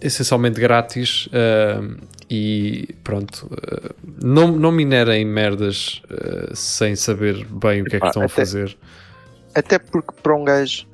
essencialmente 0.00 0.60
grátis 0.60 1.28
ahm, 1.32 1.96
e 2.30 2.88
pronto 3.04 3.50
ah, 3.52 3.94
não, 4.22 4.48
não 4.52 4.70
minerem 4.72 5.24
merdas 5.24 6.00
ah, 6.10 6.50
sem 6.54 6.94
saber 6.96 7.44
bem 7.46 7.82
o 7.82 7.84
que 7.84 7.96
é 7.96 8.00
que 8.00 8.06
estão 8.06 8.22
a 8.22 8.26
até- 8.26 8.34
fazer 8.34 8.76
Até 9.54 9.78
porque 9.78 10.12
para 10.22 10.34
um 10.34 10.44
gajo, 10.44 10.86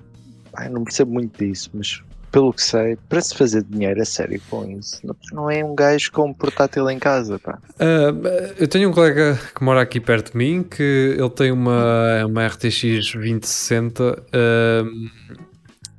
eu 0.64 0.70
não 0.70 0.84
percebo 0.84 1.12
muito 1.12 1.38
disso, 1.44 1.70
mas 1.74 2.02
pelo 2.34 2.52
que 2.52 2.62
sei, 2.64 2.98
para 3.08 3.20
se 3.20 3.32
fazer 3.32 3.62
dinheiro 3.62 4.02
a 4.02 4.04
sério 4.04 4.42
com 4.50 4.68
isso, 4.68 5.00
não, 5.32 5.48
é 5.48 5.64
um 5.64 5.72
gajo 5.72 6.10
com 6.10 6.30
um 6.30 6.34
portátil 6.34 6.90
em 6.90 6.98
casa, 6.98 7.38
pá. 7.38 7.60
Ah, 7.78 8.12
eu 8.58 8.66
tenho 8.66 8.88
um 8.88 8.92
colega 8.92 9.38
que 9.54 9.62
mora 9.62 9.80
aqui 9.80 10.00
perto 10.00 10.32
de 10.32 10.38
mim 10.38 10.64
que 10.64 11.14
ele 11.16 11.30
tem 11.30 11.52
uma, 11.52 12.26
uma 12.26 12.44
RTX 12.44 13.12
2060 13.12 14.24
ah, 14.32 14.84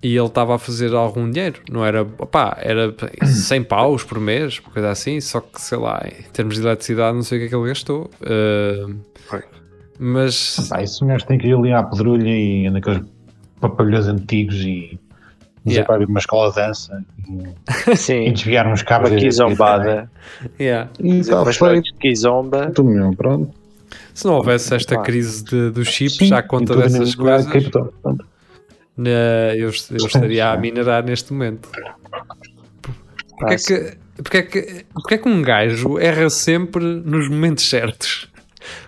e 0.04 0.18
ele 0.18 0.28
estava 0.28 0.56
a 0.56 0.60
fazer 0.60 0.94
algum 0.94 1.32
dinheiro, 1.32 1.62
não 1.72 1.86
era, 1.86 2.04
pá, 2.04 2.58
era 2.60 2.94
100 3.26 3.64
paus 3.64 4.04
por 4.04 4.20
mês, 4.20 4.60
coisa 4.60 4.90
assim, 4.90 5.22
só 5.22 5.40
que 5.40 5.62
sei 5.62 5.78
lá, 5.78 6.06
em 6.06 6.30
termos 6.34 6.56
de 6.56 6.62
eletricidade, 6.64 7.16
não 7.16 7.24
sei 7.24 7.38
o 7.38 7.42
que 7.42 7.46
é 7.46 7.50
que 7.50 7.56
ele 7.56 7.70
gastou. 7.70 8.10
Uh, 8.20 8.94
Foi. 9.30 9.42
mas 9.98 10.68
Pá, 10.68 10.84
isso 10.84 11.06
um 11.06 11.08
gajo 11.08 11.26
tem 11.28 11.38
que 11.38 11.48
ir 11.48 11.56
ali 11.56 11.72
à 11.72 11.82
pedrulha 11.82 12.28
e 12.28 12.70
naqueles 12.70 13.04
pavilhões 13.62 14.10
antigos 14.10 14.58
e 14.58 15.00
dizer 15.66 15.80
Yeah. 15.80 15.88
para 15.88 15.96
ir 16.04 16.06
para 16.06 16.12
uma 16.12 16.20
escola 16.20 16.50
de 16.52 16.56
dança 16.58 17.04
e, 17.28 17.92
e 17.92 17.96
Sim, 17.98 18.32
desviar 18.32 18.68
uns 18.68 18.84
cabos. 18.84 19.12
aqui 19.12 19.32
zombada. 19.32 20.10
yeah, 20.60 20.90
E 21.00 21.20
está 21.20 21.44
Mas 21.44 21.62
aqui 21.62 22.16
zomba. 22.16 22.72
Tu 22.72 22.84
mesmo, 22.84 23.16
pronto. 23.16 23.52
se 24.14 24.26
não 24.26 24.36
houvesse 24.36 24.74
esta 24.76 25.02
crise 25.02 25.44
de, 25.44 25.72
dos 25.72 25.88
chips 25.88 26.18
Sim, 26.18 26.34
à 26.34 26.40
e 26.40 26.44
conta 26.44 26.76
dessas 26.76 27.16
na 27.16 27.24
coisas, 27.24 27.52
cripto, 27.52 27.94
né, 28.98 29.56
eu, 29.56 29.72
eu 29.92 30.06
estaria 30.06 30.52
a 30.52 30.58
minerar 30.58 31.04
neste 31.04 31.34
momento. 31.34 31.68
Porque 33.38 33.54
é 33.54 33.58
que, 33.58 33.98
porque 34.24 34.38
é 34.38 34.42
que, 34.44 34.86
porque 34.94 35.14
é 35.16 35.18
que 35.18 35.28
um 35.28 35.42
gajo 35.42 36.00
erra 36.00 36.30
sempre 36.30 36.84
nos 36.84 37.28
momentos 37.28 37.68
certos? 37.70 38.30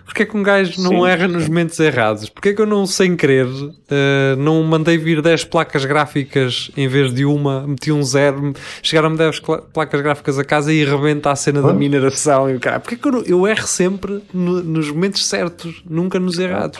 Porque 0.04 0.22
é 0.22 0.26
que 0.26 0.36
um 0.36 0.42
gajo 0.42 0.80
não 0.82 0.90
Sim. 0.90 1.06
erra 1.06 1.28
nos 1.28 1.46
momentos 1.48 1.78
errados? 1.80 2.28
Porque 2.28 2.50
é 2.50 2.54
que 2.54 2.60
eu 2.62 2.66
não, 2.66 2.86
sem 2.86 3.14
querer, 3.16 3.46
eh, 3.90 4.34
não 4.38 4.62
mandei 4.62 4.96
vir 4.98 5.20
10 5.22 5.44
placas 5.44 5.84
gráficas 5.84 6.70
em 6.76 6.88
vez 6.88 7.12
de 7.12 7.24
uma, 7.24 7.66
meti 7.66 7.92
um 7.92 8.02
zero, 8.02 8.52
chegaram-me 8.82 9.16
10 9.16 9.38
cla- 9.40 9.62
placas 9.62 10.00
gráficas 10.00 10.38
a 10.38 10.44
casa 10.44 10.72
e 10.72 10.84
rebenta 10.84 11.30
a 11.30 11.36
cena 11.36 11.60
da 11.62 11.72
mineração 11.72 12.48
e 12.50 12.56
o 12.56 12.60
cara. 12.60 12.80
Porque 12.80 12.94
é 12.94 12.98
que 12.98 13.06
eu, 13.08 13.12
não- 13.12 13.22
eu 13.22 13.46
erro 13.46 13.66
sempre 13.66 14.22
no- 14.32 14.62
nos 14.62 14.90
momentos 14.90 15.26
certos, 15.26 15.82
nunca 15.88 16.18
nos 16.18 16.38
errados, 16.38 16.78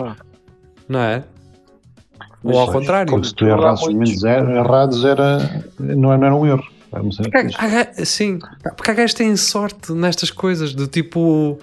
não 0.89 1.01
é? 1.01 1.25
Ou 2.45 2.59
ao 2.59 2.71
contrário. 2.73 3.11
Porque 3.11 3.27
se 3.29 3.35
tu 3.35 3.47
errasses 3.47 3.87
os 3.87 3.93
momentos 3.93 4.23
er- 4.25 4.49
errados, 4.49 5.05
era, 5.05 5.65
não 5.79 6.13
era 6.13 6.35
um 6.35 6.47
erro. 6.47 6.65
Porque 6.91 7.37
há- 7.59 7.81
há 8.01 8.05
Sim, 8.05 8.39
porque 8.75 8.91
há 8.91 8.95
gajos 8.95 9.13
que 9.13 9.19
têm 9.19 9.37
sorte 9.37 9.93
nestas 9.93 10.31
coisas, 10.31 10.73
do 10.73 10.87
tipo, 10.87 11.59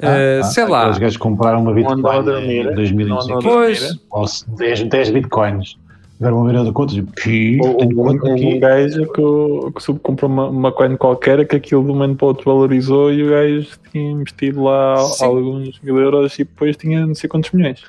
Ah, 0.00 0.06
eh, 0.18 0.40
ah, 0.40 0.44
sei 0.44 0.64
lá, 0.66 0.80
Aqueles 0.82 0.98
gajos 0.98 1.16
compraram 1.16 1.60
uma 1.62 1.70
Não 1.70 1.74
Bitcoin 1.74 2.24
dormir, 2.24 2.66
em 2.70 2.74
2000 2.74 3.06
não 3.08 3.20
andou 3.20 3.38
a 3.38 3.42
Pois. 3.42 3.80
dormir. 3.80 4.00
ou 4.10 4.26
se 4.26 4.50
10, 4.50 4.82
10 4.84 5.10
Bitcoins. 5.10 5.76
Tiveram 6.18 6.38
uma 6.38 6.46
virada 6.48 6.64
de 6.66 6.72
contas 6.72 6.96
e 6.96 7.60
um, 7.62 8.56
um 8.56 8.58
gajo 8.58 9.06
que, 9.12 9.72
que 9.72 9.82
soube 9.82 10.00
comprou 10.00 10.28
uma, 10.28 10.48
uma 10.48 10.72
coin 10.72 10.96
qualquer 10.96 11.46
que 11.46 11.54
aquilo 11.54 11.84
de 11.84 11.90
um 11.92 11.94
momento 11.94 12.16
para 12.16 12.24
o 12.24 12.28
outro 12.28 12.44
valorizou 12.44 13.12
e 13.12 13.22
o 13.22 13.30
gajo 13.30 13.68
tinha 13.92 14.10
investido 14.10 14.64
lá 14.64 14.96
Sim. 14.96 15.24
alguns 15.24 15.80
mil 15.80 15.96
euros 15.96 16.34
e 16.34 16.38
depois 16.38 16.76
tinha 16.76 17.06
não 17.06 17.14
sei 17.14 17.28
quantos 17.28 17.52
milhões. 17.52 17.82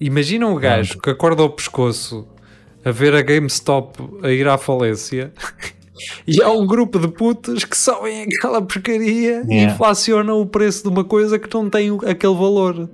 imagina 0.00 0.46
um 0.46 0.56
gajo 0.56 0.98
que 0.98 1.10
acorda 1.10 1.42
ao 1.42 1.50
pescoço 1.50 2.26
a 2.82 2.90
ver 2.90 3.14
a 3.14 3.20
GameStop 3.20 3.98
a 4.22 4.30
ir 4.30 4.48
à 4.48 4.56
falência 4.56 5.30
e 6.26 6.42
há 6.42 6.50
um 6.50 6.66
grupo 6.66 6.98
de 6.98 7.08
putas 7.08 7.64
que 7.64 7.76
sobem 7.76 8.22
aquela 8.24 8.60
porcaria 8.62 9.42
e 9.48 9.52
Yeah. 9.54 9.72
inflacionam 9.72 10.40
o 10.40 10.46
preço 10.46 10.82
de 10.82 10.88
uma 10.88 11.04
coisa 11.04 11.38
que 11.38 11.52
não 11.54 11.68
tem 11.70 11.90
aquele 12.06 12.34
valor. 12.34 12.88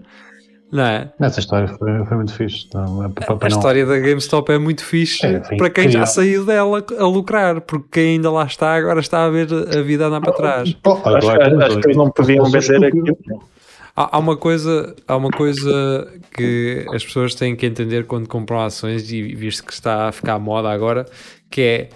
Não 0.70 0.84
é? 0.84 1.12
Nessa 1.20 1.40
história 1.40 1.68
foi, 1.68 2.04
foi 2.06 2.16
muito 2.16 2.32
fixe. 2.34 2.64
Então, 2.66 3.04
é 3.04 3.08
para- 3.10 3.36
para 3.36 3.46
A 3.46 3.50
não- 3.50 3.58
história 3.58 3.84
da 3.84 3.98
GameStop 3.98 4.50
é 4.52 4.56
muito 4.58 4.82
fixe 4.82 5.26
É, 5.26 5.44
foi 5.44 5.56
para 5.58 5.68
quem 5.68 5.90
já 5.90 6.06
saiu 6.06 6.46
dela 6.46 6.82
a 6.98 7.04
lucrar, 7.06 7.60
porque 7.60 7.88
quem 7.92 8.08
ainda 8.14 8.30
lá 8.30 8.44
está 8.46 8.74
agora 8.74 9.00
está 9.00 9.26
a 9.26 9.28
ver 9.28 9.48
a 9.52 9.82
vida 9.82 10.06
andar 10.06 10.22
para 10.22 10.32
trás. 10.32 10.74
Oh, 10.86 10.92
Acho, 10.92 11.08
agora, 11.28 11.46
acho- 11.46 11.66
acho 11.66 11.78
que 11.80 11.86
eles 11.88 11.96
não 11.98 12.10
podiam 12.10 12.44
vender 12.46 12.86
aquilo. 12.86 13.18
Há, 13.94 14.16
há 14.16 14.18
uma 14.18 14.34
coisa, 14.34 14.96
há 15.06 15.14
uma 15.14 15.28
coisa 15.28 16.08
que 16.34 16.86
as 16.94 17.04
pessoas 17.04 17.34
têm 17.34 17.54
que 17.54 17.66
entender 17.66 18.06
quando 18.06 18.26
compram 18.26 18.60
ações, 18.62 19.12
e 19.12 19.34
visto 19.34 19.62
que 19.66 19.72
está 19.74 20.08
a 20.08 20.12
ficar 20.12 20.32
à 20.36 20.38
moda 20.38 20.70
agora, 20.70 21.04
que 21.50 21.60
é 21.60 21.88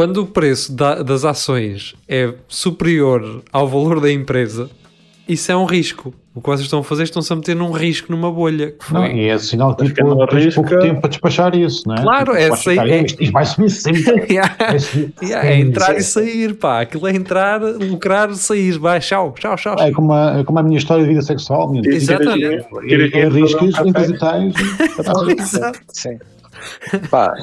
quando 0.00 0.16
o 0.22 0.26
preço 0.26 0.72
da- 0.72 1.02
das 1.02 1.26
ações 1.26 1.94
é 2.08 2.32
superior 2.48 3.42
ao 3.52 3.68
valor 3.68 4.00
da 4.00 4.10
empresa, 4.10 4.70
isso 5.28 5.52
é 5.52 5.56
um 5.56 5.66
risco. 5.66 6.14
O 6.34 6.40
que 6.40 6.46
vocês 6.48 6.62
estão 6.62 6.78
a 6.78 6.82
fazer 6.84 7.02
estão-se 7.02 7.30
a 7.30 7.36
meter 7.36 7.54
num 7.54 7.70
risco 7.70 8.10
numa 8.10 8.32
bolha. 8.32 8.70
que 8.70 8.94
Não, 8.94 9.02
foi- 9.02 9.14
e 9.14 9.28
é 9.28 9.38
sinal 9.38 9.76
que 9.76 9.84
tipo, 9.84 10.26
tens 10.28 10.54
pouco 10.54 10.78
tempo 10.78 11.00
para 11.02 11.10
despachar 11.10 11.54
isso, 11.54 11.82
não 11.86 11.96
é? 11.96 12.02
Claro, 12.02 12.32
Tipo, 12.32 12.36
é 12.54 12.56
sair- 12.56 12.78
é- 12.90 13.02
Isto, 13.04 13.22
isto 13.22 13.32
vai 13.32 13.44
subir 13.44 13.68
sempre. 13.68 14.00
Yeah. 14.32 14.56
Vai 14.58 14.78
subir 14.78 15.12
Yeah, 15.22 15.48
é 15.50 15.58
entrar 15.60 15.94
e 15.94 15.98
Isso 15.98 16.12
sair, 16.12 16.54
pá. 16.54 16.80
Aquilo 16.80 17.06
é 17.06 17.10
entrar, 17.14 17.60
lucrar, 17.60 18.32
sair. 18.36 18.78
Vai, 18.78 19.00
tchau, 19.00 19.34
tchau, 19.38 19.54
tchau. 19.56 19.76
É, 19.80 19.88
é 19.88 19.92
como, 19.92 20.14
a, 20.14 20.38
é 20.38 20.44
como 20.44 20.58
a 20.58 20.62
minha 20.62 20.78
história 20.78 21.02
de 21.04 21.10
vida 21.10 21.20
sexual. 21.20 21.70
minha. 21.70 21.82
Exatamente. 21.86 22.64
E- 22.84 23.18
e 23.18 23.22
Arriscas 23.22 23.86
em 23.86 23.92
coisa 23.92 24.14
e 24.14 24.18
tais. 24.18 24.54
Exato. 25.38 25.80
Sim. 25.92 26.18
Pá, 27.10 27.34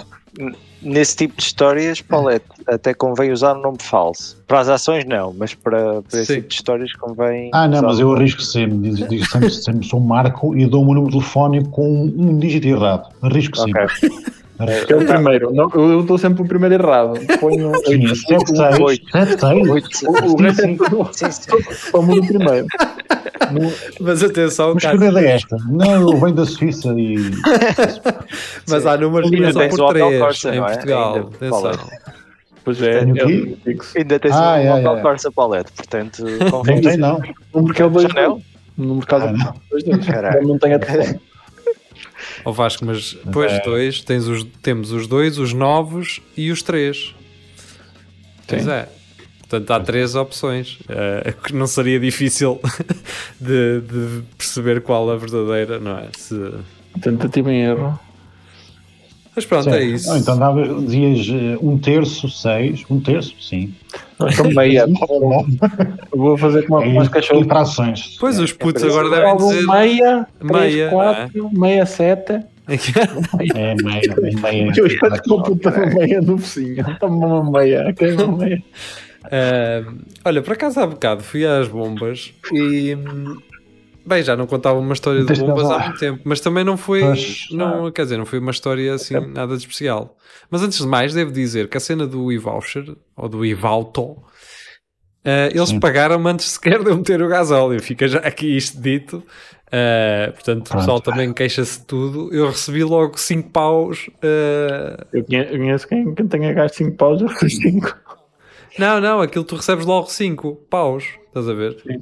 nesse 0.82 1.16
tipo 1.16 1.36
de 1.38 1.44
histórias, 1.44 2.02
Paulette, 2.02 2.46
até 2.68 2.94
convém 2.94 3.32
usar 3.32 3.56
um 3.58 3.62
nome 3.62 3.78
falso. 3.82 4.38
Para 4.48 4.60
as 4.60 4.70
ações, 4.70 5.06
não, 5.06 5.34
mas 5.34 5.54
para, 5.54 6.02
para 6.04 6.22
esse 6.22 6.36
tipo 6.36 6.48
de 6.48 6.56
histórias 6.56 6.94
convém. 6.94 7.50
Ah, 7.54 7.68
não, 7.68 7.82
mas 7.82 8.00
eu 8.00 8.14
arrisco 8.14 8.42
sempre. 8.42 8.78
Digo, 8.92 9.08
digo 9.10 9.26
sempre, 9.26 9.50
sempre 9.52 9.88
sou 9.88 10.00
um 10.00 10.04
marco 10.04 10.56
e 10.56 10.66
dou 10.66 10.82
o 10.84 10.86
meu 10.86 10.96
número 10.96 11.12
de 11.12 11.20
telefone 11.20 11.66
com 11.70 12.04
um 12.04 12.38
dígito 12.38 12.68
errado. 12.68 13.10
Arrisco 13.22 13.60
Ok. 13.60 13.74
sempre. 13.74 14.37
É 14.60 14.96
o 14.96 15.06
primeiro. 15.06 15.54
Não, 15.54 15.70
eu 15.76 16.02
dou 16.04 16.18
sempre 16.18 16.42
o 16.42 16.46
primeiro 16.48 16.76
errado. 16.76 17.14
Ponho 17.40 17.72
Sim, 17.86 18.08
7, 18.16 18.56
6, 18.58 18.80
oito. 18.80 19.12
7, 19.12 19.40
6. 19.40 19.70
Oito- 19.70 20.10
o, 20.10 20.36
resto 20.42 20.62
é 20.66 20.76
tudo 20.76 21.10
Sim, 21.14 21.32
sim. 21.32 21.52
como 21.92 22.16
no 22.16 22.26
primeiro. 22.26 22.66
Mas 24.02 24.24
atenção, 24.24 24.74
Mas 24.74 24.84
que 24.84 25.18
é 25.20 25.32
esta? 25.32 25.58
Não, 25.70 26.12
eu 26.12 26.20
venho 26.20 26.34
da 26.34 26.46
Suíça 26.46 26.90
e. 26.98 27.18
mas 28.68 28.86
há 28.86 28.98
números 28.98 29.30
que 29.30 29.38
tens 29.54 29.76
por 29.76 29.80
o 29.82 29.90
Opel 29.90 30.08
3 30.08 30.22
Corsa, 30.22 30.56
em 30.56 30.60
não 30.60 30.66
é? 30.68 30.72
Portugal. 30.74 31.16
Ainda, 31.16 31.28
Atenção. 31.28 31.90
Pois 32.64 32.82
é, 32.82 33.00
Tenho 33.06 33.18
é. 33.18 34.00
Ainda 34.00 34.20
tens 34.20 34.36
Ah, 34.36 34.56
um 34.56 34.56
é, 34.58 35.00
é. 35.00 35.02
Corsa 35.02 35.32
Paulette, 35.32 35.72
portanto, 35.72 36.24
Não 36.52 36.62
tem, 36.64 36.98
não. 36.98 37.22
No 37.54 37.64
mercado? 37.64 37.94
No 38.78 38.96
mercado 38.96 39.24
Ah, 39.28 39.32
não. 39.32 39.54
dois 39.72 39.84
dois. 39.84 40.06
Caralho. 40.06 40.48
Não 40.48 40.58
tem 40.60 40.74
a 40.74 40.80
Ó 42.48 42.52
Vasco, 42.54 42.86
mas 42.86 43.14
depois 43.26 43.52
É. 43.52 43.60
dois, 43.60 44.02
tens 44.02 44.26
os, 44.26 44.46
temos 44.62 44.94
os 44.94 45.06
dois, 45.06 45.38
os 45.38 45.52
novos 45.52 46.22
e 46.38 46.50
os 46.50 46.62
três. 46.62 47.14
Pois 48.48 48.64
Sim. 48.64 48.72
é. 48.72 48.88
Portanto, 49.40 49.72
há 49.72 49.80
três 49.82 50.16
opções. 50.16 50.80
que 51.44 51.54
não 51.54 51.68
seria 51.68 52.00
difícil 52.00 52.58
de, 53.38 53.82
de 53.82 54.24
perceber 54.38 54.80
qual 54.82 55.10
a 55.12 55.18
verdadeira, 55.18 55.78
não 55.78 55.98
é? 55.98 56.08
Se... 56.18 56.54
Tentativa 57.02 57.52
em 57.52 57.64
erro. 57.64 58.00
Mas 59.38 59.46
pronto, 59.46 59.70
é 59.70 59.72
Certo. 59.74 59.86
isso. 59.86 60.10
Não, 60.10 60.18
então 60.18 60.36
dava, 60.40 60.68
dizias 60.82 61.28
eh, 61.30 61.58
um 61.62 61.78
terço, 61.78 62.28
seis. 62.28 62.84
Um 62.90 63.00
terço, 63.00 63.36
sim. 63.40 63.72
Então 64.20 64.50
meia. 64.50 64.88
Eu 64.90 66.18
Vou 66.18 66.36
fazer 66.36 66.66
como 66.66 66.82
É 66.82 67.08
cachorros. 67.08 67.46
e 67.46 67.48
frações. 67.48 68.18
Pois 68.20 68.40
os 68.40 68.52
putos 68.52 68.82
é 68.82 68.88
agora 68.88 69.12
devem 69.12 69.38
dizer. 69.38 69.68
meia, 69.68 70.28
Meia, 70.42 70.90
3, 70.90 70.92
4, 70.92 71.50
meia, 71.54 71.86
7. 71.86 72.40
É 73.56 73.76
meia, 73.76 74.02
é 74.24 74.42
meia. 74.42 74.74
Eu 74.76 74.88
espero 74.88 75.22
que 75.22 75.32
o 75.32 75.44
puta 75.44 75.70
uma 75.70 75.86
meia 75.86 76.20
no 76.20 76.40
focinho. 76.40 76.84
Toma 77.00 77.28
uma 77.42 77.60
meia. 77.60 77.94
quer 77.94 78.16
uma 78.20 78.38
meia. 78.40 78.64
Ah, 79.26 79.84
olha, 80.26 80.42
por 80.42 80.54
acaso 80.54 80.80
há 80.80 80.88
bocado 80.88 81.22
fui 81.22 81.46
às 81.46 81.68
bombas 81.68 82.34
e. 82.52 82.96
hum, 82.96 83.38
Bem, 84.08 84.24
já 84.24 84.38
não 84.38 84.48
contava 84.48 84.80
uma 84.80 84.94
história 84.94 85.24
de 85.24 85.40
bombas 85.42 85.70
há 85.70 85.80
muito 85.80 86.00
tempo, 86.00 86.22
mas 86.24 86.40
também 86.40 86.64
não 86.64 86.78
foi. 86.78 87.02
Pois. 87.02 87.48
Não, 87.52 87.92
quer 87.92 88.04
dizer, 88.04 88.18
não 88.18 88.26
foi 88.26 88.40
uma 88.40 88.52
história 88.52 88.94
assim 88.94 89.20
nada 89.20 89.56
de 89.58 89.62
especial. 89.64 90.16
Mas 90.50 90.64
antes 90.64 90.78
de 90.80 90.88
mais, 90.88 91.14
devo 91.14 91.32
dizer 91.32 91.68
que 91.68 91.76
a 91.76 91.80
cena 91.80 92.08
do 92.08 92.32
e-voucher, 92.32 92.96
ou 93.18 93.28
do 93.28 93.46
e-valto, 93.46 94.16
ah, 95.26 95.50
eles 95.54 95.70
Sim. 95.70 95.80
pagaram-me 95.80 96.30
antes 96.30 96.46
sequer 96.52 96.82
de 96.84 96.90
eu 96.90 96.96
meter 96.96 97.22
o 97.22 97.28
gasóleo. 97.28 97.82
Fica 97.82 98.08
já 98.08 98.20
aqui 98.20 98.56
isto 98.56 98.80
dito. 98.82 99.22
Ah, 99.70 100.32
portanto, 100.32 100.62
o 100.68 100.70
Pronto. 100.70 100.78
pessoal 100.80 101.02
também 101.02 101.34
queixa-se 101.34 101.80
de 101.82 101.86
tudo. 101.86 102.34
Eu 102.34 102.48
recebi 102.48 102.86
logo 102.86 103.18
5 103.20 103.50
paus. 103.50 104.10
ah, 104.24 105.06
Eu 105.12 105.26
conhe- 105.26 105.44
eu 105.52 105.58
conheço 105.58 105.86
quem, 105.88 106.16
quem 106.16 106.28
tenha 106.28 106.54
gasto 106.54 106.76
5 106.76 106.96
paus, 106.96 107.20
já 107.20 107.28
foi 107.28 107.50
5. 107.50 107.94
Não, 108.80 109.02
não, 109.02 109.20
aquilo 109.20 109.44
tu 109.44 109.56
recebes 109.58 109.86
logo 109.86 110.08
5 110.08 110.56
paus, 110.70 111.04
estás 111.28 111.50
a 111.50 111.54
ver? 111.54 111.78
Sim. 111.86 112.00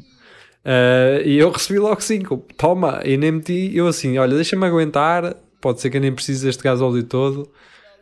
Ah, 0.66 1.22
e 1.24 1.38
eu 1.38 1.52
recebi 1.52 1.80
logo 1.80 2.02
5, 2.02 2.38
toma, 2.58 3.02
e 3.06 3.18
nem 3.18 3.32
meti, 3.34 3.76
eu 3.76 3.88
assim, 3.88 4.18
olha, 4.18 4.36
deixa-me 4.36 4.66
aguentar, 4.66 5.36
pode 5.62 5.82
ser 5.82 5.90
que 5.92 5.98
eu 5.98 6.02
nem 6.02 6.14
precise 6.14 6.46
deste 6.46 6.64
gasóleo 6.64 7.04
todo, 7.04 7.52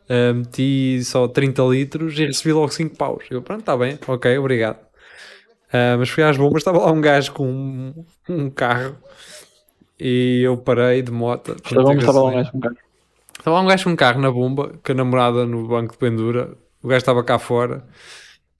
Ah, 0.09 0.33
meti 0.33 1.03
só 1.05 1.27
30 1.27 1.63
litros 1.63 2.17
e 2.19 2.25
recebi 2.27 2.53
logo 2.53 2.69
5 2.71 2.95
paus. 2.97 3.25
Eu, 3.31 3.41
pronto, 3.41 3.61
está 3.61 3.77
bem, 3.77 3.99
ok, 4.07 4.37
obrigado. 4.37 4.79
Ah, 5.71 5.95
mas 5.97 6.09
fui 6.09 6.23
às 6.23 6.37
bombas, 6.37 6.61
estava 6.61 6.79
lá 6.79 6.91
um 6.91 7.01
gajo 7.01 7.31
com 7.33 7.47
um, 7.49 8.05
um 8.29 8.49
carro 8.49 8.97
e 9.99 10.41
eu 10.43 10.57
parei 10.57 11.01
de 11.01 11.11
moto. 11.11 11.55
Estava 11.63 11.93
estava 11.93 12.21
lá 12.21 12.29
um 12.29 12.31
gasolina. 12.31 12.43
gajo 12.43 12.51
um 12.53 12.59
bocado. 12.59 12.77
Estava 13.39 13.55
lá 13.57 13.61
um 13.63 13.67
gajo 13.67 13.83
com 13.85 13.89
um 13.91 13.95
carro 13.95 14.21
na 14.21 14.31
bomba, 14.31 14.73
com 14.83 14.91
a 14.91 14.95
namorada 14.95 15.45
no 15.45 15.67
banco 15.67 15.93
de 15.93 15.97
pendura. 15.97 16.57
O 16.81 16.87
gajo 16.87 16.99
estava 16.99 17.23
cá 17.23 17.39
fora. 17.39 17.85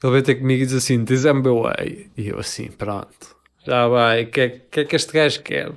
Ele 0.04 0.12
veio 0.14 0.24
ter 0.24 0.36
comigo 0.36 0.64
e 0.64 0.66
diz 0.66 0.76
assim: 0.76 1.04
Diz 1.04 1.26
MBWay. 1.26 2.12
E 2.18 2.28
eu 2.30 2.40
assim: 2.40 2.70
Pronto, 2.72 3.36
já 3.66 3.88
vai. 3.88 4.24
O 4.24 4.28
que, 4.28 4.42
é, 4.42 4.50
que 4.50 4.80
é 4.82 4.86
que 4.86 4.96
este 4.96 5.14
gajo 5.14 5.42
quer? 5.42 5.72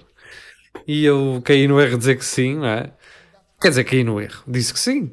E 0.87 1.05
eu 1.05 1.41
caí 1.45 1.67
no 1.67 1.81
erro 1.81 1.93
de 1.93 1.99
dizer 1.99 2.17
que 2.17 2.25
sim, 2.25 2.57
não 2.57 2.67
é? 2.67 2.93
Quer 3.61 3.71
dizer, 3.71 3.85
caí 3.85 4.05
no 4.05 4.21
erro. 4.21 4.43
Disse 4.47 4.73
que 4.73 4.79
sim. 4.79 5.13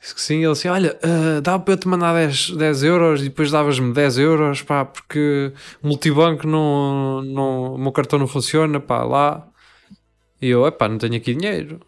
Disse 0.00 0.14
que 0.16 0.20
sim, 0.20 0.38
ele 0.38 0.50
assim, 0.50 0.68
olha, 0.68 0.98
ah, 1.02 1.40
dá 1.40 1.58
para 1.58 1.74
eu 1.74 1.78
te 1.78 1.86
mandar 1.86 2.12
10, 2.12 2.50
10 2.56 2.82
euros 2.82 3.20
e 3.20 3.24
depois 3.24 3.52
davas-me 3.52 3.92
10 3.92 4.18
euros, 4.18 4.60
pá, 4.60 4.84
porque 4.84 5.52
multibanco 5.80 6.44
não, 6.44 7.22
não, 7.22 7.74
o 7.74 7.78
meu 7.78 7.92
cartão 7.92 8.18
não 8.18 8.26
funciona, 8.26 8.80
pá, 8.80 9.04
lá. 9.04 9.46
E 10.40 10.48
eu, 10.48 10.66
epá, 10.66 10.88
não 10.88 10.98
tenho 10.98 11.14
aqui 11.14 11.34
dinheiro. 11.34 11.80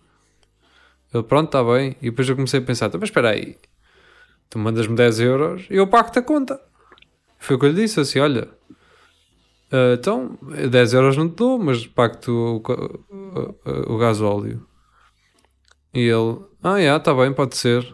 Ele, 1.13 1.25
pronto, 1.25 1.47
está 1.47 1.65
bem. 1.65 1.97
E 2.01 2.11
depois 2.11 2.29
eu 2.29 2.37
comecei 2.37 2.61
a 2.61 2.63
pensar, 2.63 2.87
"Então, 2.87 3.01
mas 3.01 3.09
espera 3.09 3.31
aí, 3.31 3.57
tu 4.49 4.61
mandas-me 4.61 4.95
10 4.95 5.19
euros 5.21 5.67
e 5.69 5.75
eu 5.77 5.87
pago-te 5.89 6.21
a 6.21 6.23
conta. 6.23 6.61
Foi 7.39 7.57
o 7.57 7.59
que 7.59 7.67
eu 7.67 7.71
lhe 7.71 7.83
disse, 7.83 7.99
assim, 8.01 8.21
olha, 8.21 8.49
ah, 9.73 9.95
então, 9.95 10.39
10 10.71 10.95
euros 10.95 11.17
não 11.17 11.29
te 11.29 11.37
dou, 11.37 11.59
mas 11.59 11.87
pago-te 11.87 12.31
o, 12.31 12.63
o, 12.67 13.71
o, 13.71 13.95
o 13.95 13.99
gasóleo. 13.99 14.67
E 15.93 16.01
ele, 16.01 16.39
ah, 16.63 16.81
já, 16.81 16.97
está 16.97 17.15
bem, 17.15 17.33
pode 17.33 17.57
ser. 17.57 17.87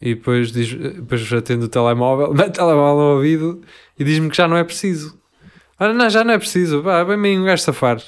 E 0.00 0.14
depois, 0.14 0.52
diz, 0.52 0.74
depois 0.74 1.32
atende 1.32 1.64
o 1.64 1.68
telemóvel, 1.68 2.32
mete 2.34 2.50
o 2.50 2.52
telemóvel 2.52 2.96
no 2.96 3.14
ouvido 3.16 3.62
e 3.98 4.04
diz-me 4.04 4.28
que 4.28 4.36
já 4.36 4.46
não 4.46 4.56
é 4.56 4.64
preciso. 4.64 5.18
Olha, 5.78 5.94
não, 5.94 6.10
já 6.10 6.22
não 6.22 6.34
é 6.34 6.38
preciso, 6.38 6.82
vá, 6.82 7.04
bem 7.04 7.16
meio 7.16 7.40
um 7.40 7.44
gajo 7.44 7.62
safar. 7.62 7.98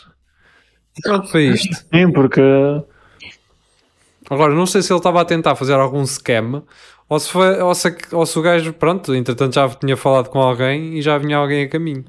Pronto, 1.02 1.28
foi 1.28 1.48
isto. 1.48 1.74
Sim, 1.92 2.12
porque 2.12 2.40
Agora, 4.28 4.54
não 4.54 4.66
sei 4.66 4.82
se 4.82 4.92
ele 4.92 4.98
estava 4.98 5.20
a 5.20 5.24
tentar 5.24 5.54
fazer 5.54 5.74
algum 5.74 6.04
scam 6.04 6.64
ou 7.08 7.18
se, 7.20 7.30
foi, 7.30 7.60
ou 7.60 7.74
se, 7.74 7.96
ou 8.12 8.26
se 8.26 8.38
o 8.38 8.42
gajo, 8.42 8.72
pronto, 8.72 9.14
entretanto 9.14 9.54
já 9.54 9.68
tinha 9.68 9.96
falado 9.96 10.28
com 10.30 10.40
alguém 10.40 10.94
e 10.98 11.02
já 11.02 11.16
vinha 11.18 11.36
alguém 11.36 11.64
a 11.64 11.68
caminho. 11.68 12.04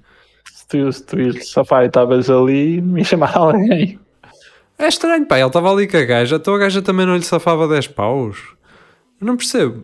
se 0.52 0.68
tu, 0.68 0.92
se 0.92 1.06
tu 1.06 1.20
ias 1.20 1.36
de 1.36 1.46
safari 1.46 1.86
e 1.86 1.88
estavas 1.88 2.30
ali, 2.30 2.82
me 2.82 3.04
chamar 3.06 3.36
alguém. 3.38 4.00
É 4.80 4.88
estranho, 4.88 5.26
pá, 5.26 5.38
ele 5.40 5.48
estava 5.48 5.72
ali 5.72 5.88
com 5.88 5.98
a 5.98 6.04
gaja, 6.06 6.36
então 6.36 6.54
a 6.56 6.58
gaja 6.60 6.82
também 6.82 7.06
não 7.06 7.16
lhe 7.16 7.24
safava 7.24 7.68
10 7.68 7.88
paus. 7.88 8.38
Eu 9.20 9.26
não 9.28 9.36
percebo. 9.38 9.84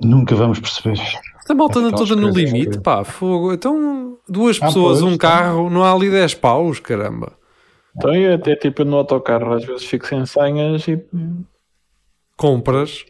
Nunca 0.00 0.34
vamos 0.34 0.58
perceber. 0.58 0.98
Esta 1.38 1.54
malta 1.54 1.78
anda 1.78 1.96
toda 1.96 2.16
no 2.16 2.30
limite, 2.30 2.78
que- 2.78 2.80
pá, 2.82 3.04
fogo. 3.04 3.52
Então, 3.52 4.16
duas 4.28 4.58
Ah, 4.60 4.66
pessoas, 4.66 5.00
pois, 5.00 5.12
um 5.12 5.16
carro, 5.16 5.70
não 5.70 5.84
há 5.84 5.92
ali 5.92 6.10
10 6.10 6.34
paus, 6.34 6.80
caramba. 6.80 7.32
Então 7.96 8.14
eu 8.14 8.34
até 8.34 8.56
tipo 8.56 8.84
no 8.84 8.96
autocarro 8.96 9.52
às 9.52 9.64
vezes 9.64 9.84
fico 9.84 10.06
sem 10.06 10.24
senhas 10.24 10.88
e 10.88 10.96
Compras. 12.36 13.04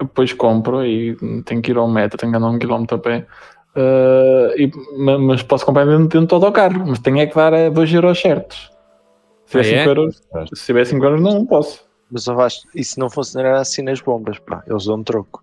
depois 0.00 0.32
compro 0.32 0.84
e 0.84 1.16
tenho 1.44 1.60
que 1.60 1.72
ir 1.72 1.76
ao 1.76 1.88
metro, 1.88 2.16
tenho 2.18 2.30
que 2.32 2.38
andar 2.38 2.48
um 2.50 2.58
quilómetro 2.58 2.96
a 2.96 3.00
pé. 3.00 3.26
Ah, 3.74 4.52
e- 4.56 4.70
ma- 4.96 5.18
mas 5.18 5.42
posso 5.42 5.64
comprar 5.66 5.84
dentro, 5.86 6.08
dentro 6.20 6.26
do 6.26 6.34
autocarro, 6.46 6.84
mas 6.86 6.98
tenho 7.00 7.18
é 7.18 7.26
que 7.26 7.34
dar 7.34 7.70
2 7.70 7.92
euros 7.92 8.20
certos. 8.20 8.70
Se 9.46 9.58
Ah, 9.58 9.62
tiver 9.62 9.74
é? 9.74 9.78
5 9.78 9.88
euros, 9.90 10.20
se 10.54 10.66
tiver 10.66 10.84
5 10.84 11.04
euros 11.04 11.20
não 11.20 11.44
posso. 11.46 11.86
Mas 12.10 12.26
eu 12.26 12.40
acho, 12.40 12.60
isso 12.74 12.98
não 13.00 13.10
funcionará 13.10 13.60
assim 13.60 13.82
nas 13.82 14.00
bombas, 14.00 14.38
pá. 14.38 14.62
Eles 14.66 14.84
dão 14.86 15.02
troco. 15.02 15.42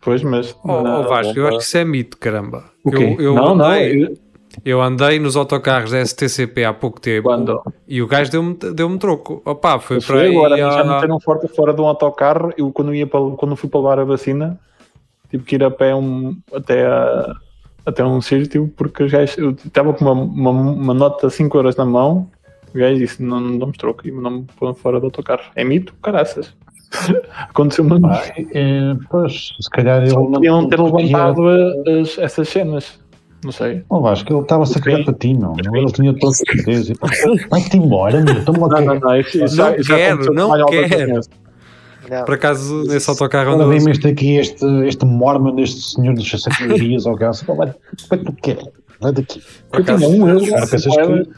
Pois, 0.00 0.22
mas. 0.22 0.54
Oh, 0.64 0.82
na 0.82 1.00
oh, 1.00 1.08
Vasco, 1.08 1.38
eu 1.38 1.46
acho 1.46 1.58
que 1.58 1.64
isso 1.64 1.78
é 1.78 1.84
mito, 1.84 2.18
caramba. 2.18 2.64
O 2.84 2.90
quê? 2.90 3.04
Eu, 3.18 3.20
eu 3.20 3.34
não, 3.34 3.54
não. 3.54 3.74
eu- 3.76 4.16
eu 4.64 4.80
andei 4.82 5.18
nos 5.18 5.36
autocarros 5.36 5.90
da 5.90 6.04
STCP 6.04 6.64
há 6.64 6.72
pouco 6.72 7.00
tempo 7.00 7.28
Quando? 7.28 7.60
e 7.86 8.00
o 8.02 8.06
gajo 8.06 8.30
deu-me 8.30 8.54
deu 8.54 8.98
troco. 8.98 9.40
Opa, 9.44 9.78
foi 9.78 9.96
Eu 9.98 10.02
para 10.02 10.20
aí. 10.20 10.36
agora, 10.36 10.56
já 10.56 10.80
há- 10.80 10.84
meteram 10.84 11.18
fora, 11.20 11.48
fora 11.48 11.72
de 11.74 11.80
um 11.80 11.86
autocarro. 11.86 12.52
Eu, 12.56 12.70
quando, 12.72 12.94
ia 12.94 13.06
para, 13.06 13.20
quando 13.36 13.56
fui 13.56 13.68
para 13.68 13.80
levar 13.80 13.98
a 14.00 14.04
vacina, 14.04 14.58
tive 15.30 15.44
que 15.44 15.54
ir 15.56 15.64
a 15.64 15.70
pé 15.70 15.94
um, 15.94 16.36
até, 16.54 16.86
a, 16.86 17.34
até 17.86 18.04
um 18.04 18.20
sítio, 18.20 18.72
porque 18.76 19.04
os 19.04 19.10
gajos, 19.12 19.36
eu 19.38 19.50
estava 19.50 19.92
com 19.94 20.04
uma, 20.04 20.12
uma, 20.12 20.50
uma 20.50 20.94
nota 20.94 21.26
de 21.28 21.32
5 21.34 21.56
euros 21.58 21.76
na 21.76 21.84
mão. 21.84 22.28
O 22.74 22.78
gajo 22.78 22.98
disse: 22.98 23.22
Não, 23.22 23.40
não 23.40 23.58
damos 23.58 23.76
troco 23.76 24.06
e 24.06 24.10
não-me 24.10 24.46
põe 24.58 24.74
fora 24.74 24.98
do 24.98 25.06
autocarro. 25.06 25.42
É 25.54 25.62
mito? 25.64 25.94
Caraças. 26.02 26.54
Aconteceu-me. 27.48 28.00
É, 28.54 28.94
pois, 29.10 29.52
se 29.60 29.70
calhar 29.70 30.02
ele 30.02 30.12
não 30.14 30.30
Podiam 30.32 30.68
ter 30.68 30.78
levantado 30.80 31.42
as- 31.48 32.18
essas 32.18 32.48
cenas. 32.48 33.00
Não 33.44 33.50
sei. 33.50 33.82
Não, 33.90 34.00
Vasco, 34.00 34.32
ele 34.32 34.42
estava-se 34.42 34.78
a 34.78 34.80
cagar 34.80 35.04
para 35.04 35.14
ti, 35.14 35.34
não. 35.34 35.56
Ele 35.58 35.92
tinha 35.92 36.14
todo 36.14 36.32
certeza. 36.32 36.92
Vai-te 37.50 37.76
embora, 37.76 38.20
meu. 38.22 38.44
Toma 38.44 38.68
lá. 38.68 38.80
Não, 38.80 38.94
não, 38.94 39.00
não. 39.00 39.20
Isso, 39.20 39.44
isso 39.44 39.56
Não 39.56 39.74
quero, 39.74 40.34
não 40.34 40.66
quero. 40.66 41.20
Não, 42.08 42.24
Por 42.24 42.34
acaso, 42.34 42.84
nesse 42.84 43.08
autocarro 43.10 43.54
andou 43.54 43.68
vem-me 43.68 43.90
este 43.90 44.08
aqui, 44.08 44.36
este, 44.36 44.64
este 44.86 45.04
mormon, 45.04 45.58
este 45.58 45.94
senhor 45.94 46.14
dos 46.14 46.30
sacarias, 46.30 47.06
ou. 47.06 47.16
Vai, 47.16 47.74
vai 48.08 48.18
tu 48.18 48.32
quer. 48.40 48.58
Vai 49.00 49.12
daqui. 49.12 49.42
Eu 49.72 49.84
tinha 49.84 50.08
um 50.08 50.38
pensas 50.68 50.84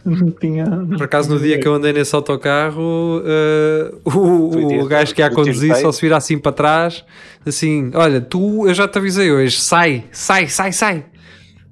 não 0.04 0.30
tinha. 0.32 0.66
Por 0.66 1.04
acaso, 1.04 1.30
no 1.30 1.38
dia 1.40 1.58
que 1.58 1.66
eu 1.66 1.72
andei 1.72 1.94
nesse 1.94 2.14
autocarro, 2.14 3.22
eh, 3.24 3.94
o, 4.04 4.82
o 4.82 4.86
gajo 4.86 5.14
que 5.14 5.22
ia 5.22 5.28
a 5.28 5.30
conduzir 5.30 5.74
só 5.76 5.90
se 5.90 6.02
vira 6.02 6.18
assim 6.18 6.38
para 6.38 6.52
trás, 6.52 7.02
assim: 7.46 7.90
Olha, 7.94 8.20
tu, 8.20 8.68
eu 8.68 8.74
já 8.74 8.86
te 8.86 8.98
avisei 8.98 9.32
hoje, 9.32 9.58
sai, 9.58 10.04
sai, 10.12 10.46
sai, 10.48 10.72
sai. 10.72 11.04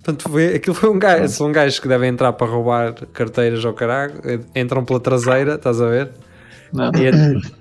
Portanto, 0.02 0.28
foi, 0.28 0.54
aquilo 0.56 0.74
foi 0.74 0.90
um 0.90 0.98
gajo, 0.98 1.28
são 1.28 1.52
gajos 1.52 1.78
que 1.78 1.86
devem 1.86 2.10
entrar 2.10 2.32
para 2.32 2.46
roubar 2.46 2.94
carteiras 3.12 3.64
ao 3.64 3.72
caralho, 3.72 4.14
eh, 4.24 4.40
entram 4.60 4.84
pela 4.84 4.98
traseira, 4.98 5.54
estás 5.54 5.80
a 5.80 5.86
ver? 5.88 6.10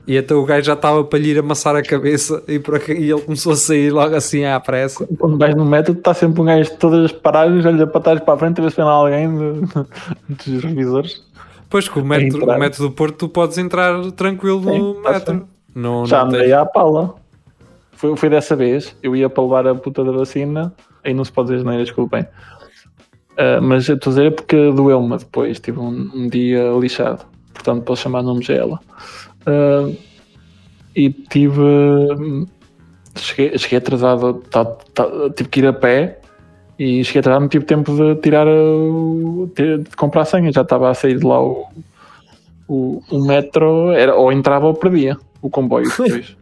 E, 0.07 0.13
e 0.13 0.17
até 0.17 0.33
o 0.33 0.43
gajo 0.45 0.65
já 0.65 0.73
estava 0.73 1.03
para 1.03 1.19
lhe 1.19 1.31
ir 1.31 1.37
amassar 1.39 1.75
a 1.75 1.83
cabeça 1.83 2.41
e, 2.47 2.57
por 2.59 2.81
e 2.89 3.11
ele 3.11 3.21
começou 3.21 3.51
a 3.51 3.55
sair 3.57 3.91
logo 3.91 4.15
assim 4.15 4.45
à 4.45 4.57
pressa. 4.59 5.05
Quando 5.19 5.37
vais 5.37 5.53
no 5.53 5.65
método, 5.65 5.99
está 5.99 6.13
sempre 6.13 6.41
um 6.41 6.45
gajo 6.45 6.71
de 6.71 6.77
todas 6.77 7.05
as 7.05 7.11
paradas, 7.11 7.65
olha 7.65 7.85
para 7.85 8.01
trás 8.01 8.19
para 8.21 8.33
a 8.33 8.37
frente 8.37 8.59
a 8.59 8.63
ver 8.63 8.69
se 8.71 8.77
vem 8.77 8.85
lá 8.85 8.91
alguém 8.93 9.29
de- 9.37 9.61
dos 10.51 10.63
revisores. 10.63 11.21
Pois 11.69 11.87
com 11.89 12.01
o 12.01 12.13
entrar. 12.15 12.55
o 12.55 12.59
metro 12.59 12.83
do 12.83 12.91
Porto 12.91 13.15
tu 13.17 13.29
podes 13.29 13.57
entrar 13.57 14.11
tranquilo 14.13 14.61
no 14.61 14.95
Sim, 14.95 15.01
tá 15.03 15.11
metro. 15.11 15.47
Não, 15.75 16.05
Já 16.05 16.19
não 16.19 16.27
andei 16.29 16.41
tens- 16.43 16.53
à 16.53 16.65
pala. 16.65 17.15
Foi, 17.93 18.15
foi 18.17 18.29
dessa 18.29 18.55
vez. 18.55 18.95
Eu 19.03 19.15
ia 19.15 19.29
para 19.29 19.43
levar 19.43 19.67
a 19.67 19.75
puta 19.75 20.03
da 20.03 20.11
vacina. 20.11 20.73
Aí 21.03 21.13
não 21.13 21.23
se 21.23 21.31
pode 21.31 21.51
dizer 21.51 21.63
nada, 21.63 21.77
desculpem. 21.79 22.25
Ah, 23.37 23.59
mas 23.61 23.87
eu 23.87 23.95
estou 23.95 24.11
a 24.11 24.13
dizer 24.13 24.27
é 24.27 24.31
porque 24.31 24.71
doeu-me 24.71 25.17
depois. 25.17 25.59
Tive 25.59 25.79
um, 25.79 26.11
um 26.13 26.27
dia 26.27 26.71
lixado. 26.79 27.25
Portanto, 27.53 27.83
posso 27.83 28.03
chamar 28.03 28.21
nomes 28.21 28.49
a 28.49 28.53
ela. 28.53 28.79
Ah, 29.45 29.91
e 30.95 31.09
tive. 31.09 31.61
Cheguei, 33.15 33.57
cheguei 33.57 33.77
atrasado. 33.77 34.35
Tá, 34.49 34.65
tá, 34.65 35.05
tive 35.35 35.49
que 35.49 35.59
ir 35.59 35.67
a 35.67 35.73
pé. 35.73 36.19
E 36.77 37.03
cheguei 37.03 37.19
atrasado, 37.19 37.41
não 37.41 37.49
tive 37.49 37.65
tempo 37.65 37.93
de 37.95 38.15
tirar 38.21 38.47
o. 38.47 39.51
de 39.55 39.83
comprar 39.95 40.21
a 40.21 40.25
senha. 40.25 40.51
Já 40.51 40.61
estava 40.61 40.89
a 40.89 40.93
sair 40.93 41.17
de 41.17 41.25
lá 41.25 41.41
o, 41.41 41.67
o, 42.67 43.01
o 43.09 43.25
metro. 43.25 43.91
Era, 43.91 44.15
ou 44.15 44.31
entrava 44.31 44.67
ou 44.67 44.73
perdia 44.73 45.17
o 45.41 45.49
comboio 45.49 45.89
depois. 45.97 46.37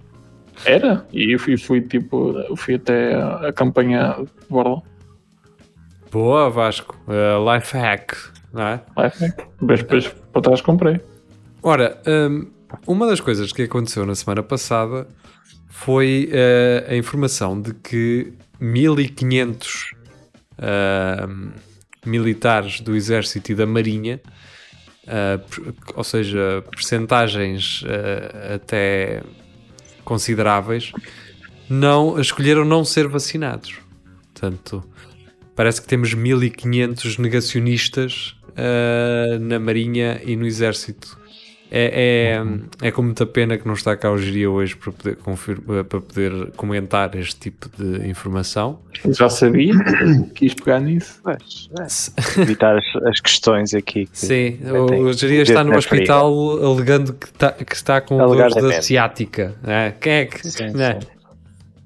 Era, 0.65 1.06
e 1.12 1.34
eu 1.34 1.39
fui, 1.39 1.58
fui 1.58 1.82
tipo, 1.82 2.32
eu 2.32 2.56
fui 2.56 2.76
até 2.76 3.15
a, 3.15 3.52
campanha 3.54 4.15
de 4.19 4.48
Borla. 4.50 4.82
Boa, 6.12 6.50
Vasco. 6.50 6.98
Uh, 7.08 7.54
life 7.54 7.78
hack, 7.78 8.13
não 8.52 8.67
é? 8.67 8.82
Mas 9.62 9.80
depois 9.80 10.08
para 10.08 10.41
trás 10.41 10.62
comprei. 10.62 11.00
Ora, 11.62 12.02
hum, 12.08 12.50
uma 12.88 13.08
das 13.08 13.19
coisas 13.19 13.52
que 13.52 13.63
aconteceu 13.63 14.06
na 14.06 14.15
semana 14.15 14.41
passada 14.43 15.08
foi 15.67 16.30
eh, 16.32 16.86
a 16.89 16.95
informação 16.95 17.60
de 17.62 17.74
que 17.74 18.34
1500 18.60 19.91
hum, 21.28 21.52
militares 22.06 22.82
do 22.82 22.95
Exército 22.95 23.52
e 23.52 23.56
da 23.56 23.65
Marinha, 23.65 24.19
per- 25.06 25.74
ou 25.95 26.04
seja, 26.04 26.63
percentagens 26.72 27.84
até 28.54 29.22
consideráveis, 30.10 30.91
não 31.69 32.19
escolheram 32.19 32.65
não 32.65 32.84
ser 32.84 33.08
vacinados. 33.08 33.76
Portanto, 34.34 34.84
parece 35.56 35.80
que 35.80 35.88
temos 35.88 36.15
1500 36.15 37.19
negacionistas 37.19 38.36
eh, 38.56 39.38
na 39.39 39.60
Marinha 39.60 40.19
e 40.26 40.36
no 40.36 40.48
Exército. 40.48 41.15
É, 41.71 42.39
é, 42.82 42.88
é 42.88 42.91
com 42.91 43.03
muita 43.03 43.25
pena 43.27 43.55
que 43.58 43.67
não 43.67 43.75
está 43.75 43.95
cá 43.95 44.10
o 44.12 44.17
Giria 44.17 44.49
hoje 44.49 44.75
para 44.75 44.91
poder, 44.91 45.15
confir- 45.17 45.62
para 45.62 46.01
poder 46.01 46.51
comentar 46.55 47.13
este 47.15 47.36
tipo 47.39 47.69
de 47.77 48.08
informação. 48.08 48.79
Já 49.05 49.29
sabia, 49.29 49.73
quis 50.34 50.55
pegar 50.55 50.79
nisso. 50.79 51.19
Mas, 51.23 52.12
é, 52.38 52.41
evitar 52.41 52.75
as, 52.77 52.86
as 53.05 53.19
questões 53.19 53.73
aqui. 53.75 54.08
que- 54.08 54.17
Sim, 54.17 54.60
o 54.99 55.13
Giria 55.13 55.43
está 55.43 55.63
no 55.63 55.77
hospital 55.77 56.34
alegando 56.65 57.13
que 57.13 57.27
está, 57.27 57.51
que 57.51 57.75
está 57.75 58.01
com 58.01 58.17
dores 58.17 58.38
da 58.38 58.43
Alegadamente. 58.45 58.86
ciática. 58.86 59.53
né? 59.62 59.93
Quem 60.01 60.13
é 60.13 60.25
que. 60.25 60.47
Sim, 60.47 60.71
né? 60.71 60.97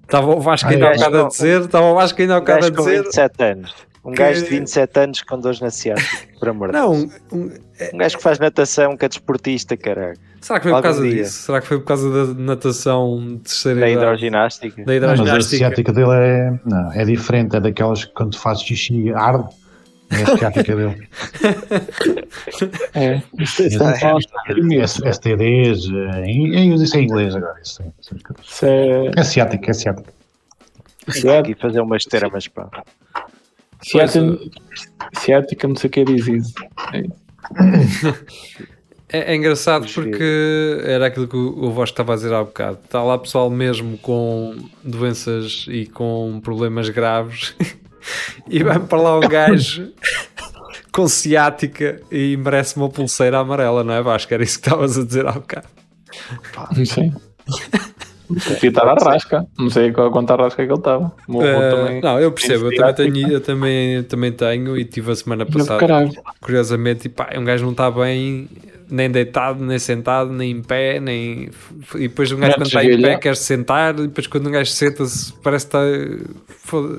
Estava 0.03 0.33
o 0.35 0.39
Vasco 0.39 0.69
ainda 0.69 0.89
há 0.89 0.91
é. 0.91 0.95
bocado 0.95 1.17
a 1.25 1.27
dizer, 1.27 1.61
estava 1.61 1.85
o 1.87 1.95
Vasco 1.95 2.21
ainda 2.21 2.35
há 2.35 2.37
Um 2.37 2.39
bocado 2.41 2.65
a 2.67 2.69
dizer. 2.69 3.03
27 3.03 3.43
anos. 3.43 3.73
Um 4.05 4.11
que- 4.11 4.17
gajo 4.17 4.43
de 4.43 4.49
27 4.49 4.99
anos 4.99 5.21
com 5.21 5.39
dores 5.39 5.61
na 5.61 5.69
ciática, 5.69 6.27
por 6.39 6.49
amor 6.49 6.71
de 6.71 6.73
Deus. 6.73 6.85
Não, 6.85 7.39
um- 7.39 7.51
Um 7.93 7.97
gajo 7.97 8.17
que 8.17 8.23
faz 8.23 8.37
natação, 8.39 8.95
que 8.97 9.05
é 9.05 9.07
desportista, 9.07 9.75
caralho. 9.77 10.17
será 10.41 10.59
que 10.59 10.63
foi 10.65 10.73
por 10.73 10.81
causa 10.83 11.01
dia. 11.01 11.11
disso? 11.23 11.41
Será 11.43 11.61
que 11.61 11.67
foi 11.67 11.79
por 11.79 11.85
causa 11.85 12.09
da 12.27 12.33
natação 12.33 13.17
de 13.37 13.37
terceira 13.39 13.79
Da 13.79 13.89
hidroginástica. 13.89 14.83
Da 14.83 14.93
Não, 14.93 14.99
mas 15.01 15.09
a 15.09 15.13
hidroginástica? 15.23 15.57
ciática 15.57 15.93
dele 15.93 16.11
é, 16.11 16.59
não, 16.65 16.91
é 16.91 17.05
diferente. 17.05 17.55
É 17.55 17.59
daquelas 17.61 18.03
que 18.05 18.13
quando 18.13 18.37
fazes 18.37 18.63
xixi 18.63 19.11
arde. 19.13 19.45
É 20.11 20.21
a 20.31 20.37
ciática 20.37 20.75
dele. 20.75 21.07
É, 22.93 23.05
É, 23.05 23.15
é, 23.15 25.11
STDs, 25.11 25.87
eh, 25.89 26.25
em- 26.25 26.55
em- 26.55 26.73
é 26.73 26.99
inglês 26.99 27.35
agora. 27.35 27.55
Isso, 27.63 27.81
é- 27.81 27.91
Isso 28.41 28.65
é 28.65 29.11
é 29.17 29.23
ciática, 29.23 29.71
é 29.71 29.73
ciática. 29.73 30.13
Tenho 31.11 31.39
aqui 31.39 31.55
fazer 31.55 31.81
umas 31.81 32.03
termas, 32.05 32.47
pá. 32.47 32.69
Ciática, 33.83 34.39
ciática, 35.13 35.67
não 35.67 35.75
sei 35.75 35.87
o 35.87 35.91
que 35.91 35.99
é 35.99 36.03
disease. 36.05 36.53
É. 36.93 37.03
É, 39.13 39.33
é 39.33 39.35
engraçado 39.35 39.85
porque 39.93 40.81
era 40.83 41.05
aquilo 41.05 41.27
que 41.27 41.37
o, 41.37 41.71
Vasco 41.71 41.93
estava 41.93 42.13
a 42.13 42.15
dizer 42.15 42.33
há 42.33 42.43
bocado. 42.43 42.79
Está 42.83 43.03
lá 43.03 43.15
pessoal 43.19 43.47
mesmo 43.47 43.95
com 43.99 44.55
doenças 44.83 45.67
e 45.69 45.85
com 45.85 46.41
problemas 46.43 46.89
graves 46.89 47.55
e 48.49 48.63
vai 48.63 48.79
para 48.79 48.99
lá 48.99 49.17
um 49.17 49.27
gajo 49.29 49.93
com 50.91 51.07
ciática 51.07 52.01
e 52.11 52.35
merece 52.37 52.75
uma 52.75 52.89
pulseira 52.89 53.37
amarela, 53.37 53.83
não 53.83 53.93
é 53.93 54.01
Vasco? 54.01 54.33
Era 54.33 54.41
isso 54.41 54.59
que 54.59 54.67
estavas 54.67 54.97
a 54.97 55.03
dizer 55.03 55.27
há 55.27 55.33
bocado. 55.33 55.67
Não 56.75 57.92
estar 58.31 58.87
à 58.87 58.93
rasca. 58.95 59.45
Não 59.57 59.69
sei 59.69 59.91
qual- 59.91 60.11
quanta 60.11 60.35
rasca 60.35 60.65
que 60.65 60.71
ele 60.71 60.79
estava. 60.79 61.11
Avô 61.27 61.43
Eh, 61.43 61.99
não, 62.01 62.19
eu 62.19 62.31
percebo, 62.31 62.71
eu 62.71 62.75
também, 62.93 62.93
tenho, 63.13 63.31
eu 63.33 63.41
também, 63.41 64.03
também 64.03 64.31
tenho 64.31 64.77
e 64.77 64.85
tive 64.85 65.11
a 65.11 65.15
semana 65.15 65.45
passada. 65.45 66.09
curiosamente, 66.41 67.07
e 67.07 67.09
pá, 67.09 67.29
um 67.37 67.43
gajo 67.43 67.63
não 67.65 67.71
está 67.71 67.89
bem 67.91 68.47
nem 68.89 69.09
deitado, 69.09 69.63
nem 69.63 69.79
sentado, 69.79 70.31
nem 70.31 70.51
em 70.51 70.61
pé, 70.61 70.99
nem. 70.99 71.49
E 71.95 72.07
depois 72.07 72.31
um 72.31 72.37
gajo 72.37 72.49
Nem 72.51 72.57
quando 72.59 72.67
está 72.67 72.83
em 72.85 73.01
pé 73.01 73.15
quer 73.17 73.35
se 73.35 73.43
sentar, 73.43 73.93
e 73.97 74.03
depois 74.03 74.27
quando 74.27 74.47
um 74.47 74.51
gajo 74.51 74.69
senta-se 74.71 75.33
parece 75.41 75.65
que 75.67 75.75
está. 75.77 75.83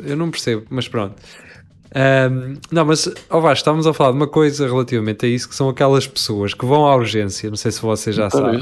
Eu 0.06 0.16
não 0.16 0.30
percebo, 0.30 0.64
mas 0.70 0.88
pronto. 0.88 1.14
Ahm, 1.96 2.54
não, 2.72 2.84
mas 2.84 3.08
ó 3.30 3.38
Vasco, 3.38 3.58
estávamos 3.58 3.86
a 3.86 3.94
falar 3.94 4.10
de 4.10 4.16
uma 4.16 4.26
coisa 4.26 4.66
relativamente 4.66 5.24
a 5.26 5.28
isso 5.28 5.48
que 5.48 5.54
são 5.54 5.68
aquelas 5.68 6.04
pessoas 6.08 6.52
que 6.52 6.66
vão 6.66 6.84
à 6.86 6.96
urgência. 6.96 7.48
Não 7.48 7.56
sei 7.56 7.70
se 7.70 7.80
vocês 7.80 8.16
já 8.16 8.28
sabem, 8.28 8.60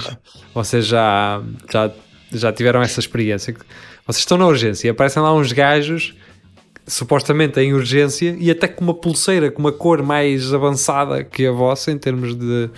vocês 0.54 0.84
já, 0.86 1.40
já, 1.72 1.90
já 2.34 2.52
tiveram 2.52 2.82
essa 2.82 3.00
experiência. 3.00 3.52
que 3.52 3.60
Vocês 4.06 4.20
estão 4.20 4.38
na 4.38 4.46
urgência 4.46 4.88
e 4.88 4.90
aparecem 4.90 5.22
lá 5.22 5.34
uns 5.34 5.52
gajos 5.52 6.14
supostamente 6.86 7.60
em 7.60 7.72
urgência 7.72 8.36
e 8.38 8.50
até 8.50 8.66
com 8.66 8.82
uma 8.82 8.94
pulseira 8.94 9.50
com 9.50 9.60
uma 9.60 9.72
cor 9.72 10.02
mais 10.02 10.52
avançada 10.52 11.22
que 11.22 11.46
a 11.46 11.52
vossa 11.52 11.92
em 11.92 11.98
termos 11.98 12.34
de, 12.34 12.70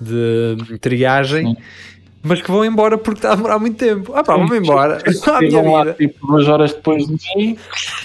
de 0.00 0.78
triagem, 0.78 1.56
mas 2.22 2.40
que 2.40 2.50
vão 2.50 2.64
embora 2.64 2.96
porque 2.96 3.18
está 3.18 3.32
a 3.32 3.34
demorar 3.34 3.58
muito 3.58 3.76
tempo. 3.76 4.12
Ah 4.14 4.22
pá, 4.22 4.36
vamos 4.36 4.56
embora. 4.56 5.00
Chegam 5.40 5.70
lá 5.72 5.84
vida. 5.84 5.94
tipo 5.94 6.26
duas 6.26 6.46
horas 6.46 6.72
depois 6.72 7.06
de 7.06 7.16
mim, 7.36 7.58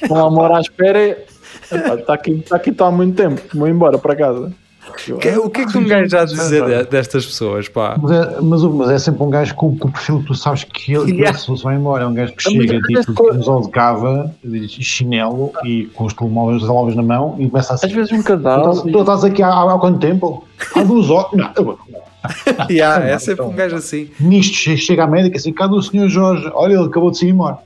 vão 0.08 0.34
lá 0.34 0.44
hora 0.44 0.58
à 0.58 0.62
espera. 0.62 1.26
Está 1.72 2.14
aqui, 2.14 2.32
está 2.32 2.56
aqui 2.56 2.70
está 2.72 2.88
há 2.88 2.92
muito 2.92 3.16
tempo. 3.16 3.42
Vou 3.54 3.68
embora 3.68 3.98
para 3.98 4.16
casa. 4.16 4.54
Que- 4.96 5.38
o 5.38 5.50
que 5.50 5.62
é 5.62 5.66
que 5.66 5.78
um 5.78 5.86
gajo 5.88 6.10
já 6.10 6.22
a 6.22 6.26
dizer 6.26 6.66
de- 6.66 6.90
destas 6.90 7.26
pessoas, 7.26 7.68
pá? 7.70 7.98
Mas 8.02 8.12
é, 8.12 8.42
mas, 8.42 8.64
mas 8.64 8.90
é 8.90 9.00
sempre 9.00 9.24
um 9.24 9.30
gajo 9.30 9.54
com, 9.56 9.78
com 9.78 9.88
o 9.88 9.92
perfil 9.92 10.20
que 10.20 10.26
tu 10.28 10.36
sabes 10.36 10.64
que 10.64 10.94
ele, 10.94 11.06
que 11.12 11.18
Yeah. 11.22 11.38
se 11.38 11.64
vai 11.64 11.76
embora. 11.76 12.04
É 12.04 12.08
um 12.08 12.14
gajo 12.14 12.34
que 12.34 12.48
É 12.48 12.52
chega 12.52 12.80
tipo 12.82 13.36
usou 13.36 13.62
de 13.62 13.70
cava, 13.70 14.34
chinelo 14.68 15.52
e 15.64 15.86
com 15.94 16.06
os 16.06 16.14
telemóveis, 16.14 16.58
os 16.62 16.64
telemóveis 16.68 16.96
na 16.96 17.04
mão 17.04 17.36
e 17.40 17.50
começa 17.50 17.74
Às 17.74 17.84
assim. 17.84 17.94
vezes 17.94 18.12
um 18.12 18.18
Tu 18.18 18.24
casal. 18.24 18.82
tu 18.82 19.00
estás 19.00 19.24
aqui 19.24 19.42
há, 19.44 19.48
há, 19.50 19.74
há 19.76 19.80
quanto 19.80 20.00
tempo? 20.00 20.46
Há 20.76 20.84
duas 20.84 21.10
horas. 21.10 21.32
Não, 21.34 21.52
eu- 21.56 21.80
Yeah, 22.70 23.06
é 23.08 23.18
sempre 23.20 23.46
um 23.46 23.54
gajo 23.54 23.76
assim. 23.76 24.10
Nisto 24.20 24.56
che- 24.58 24.76
chega 24.78 25.04
a 25.04 25.08
médica 25.08 25.38
assim, 25.38 25.54
cadê 25.54 25.76
o 25.76 25.82
senhor 25.82 26.10
Jorge? 26.10 26.50
Olha, 26.54 26.74
ele 26.74 26.86
acabou 26.86 27.12
de 27.12 27.18
se 27.18 27.26
ir 27.26 27.30
embora. 27.30 27.58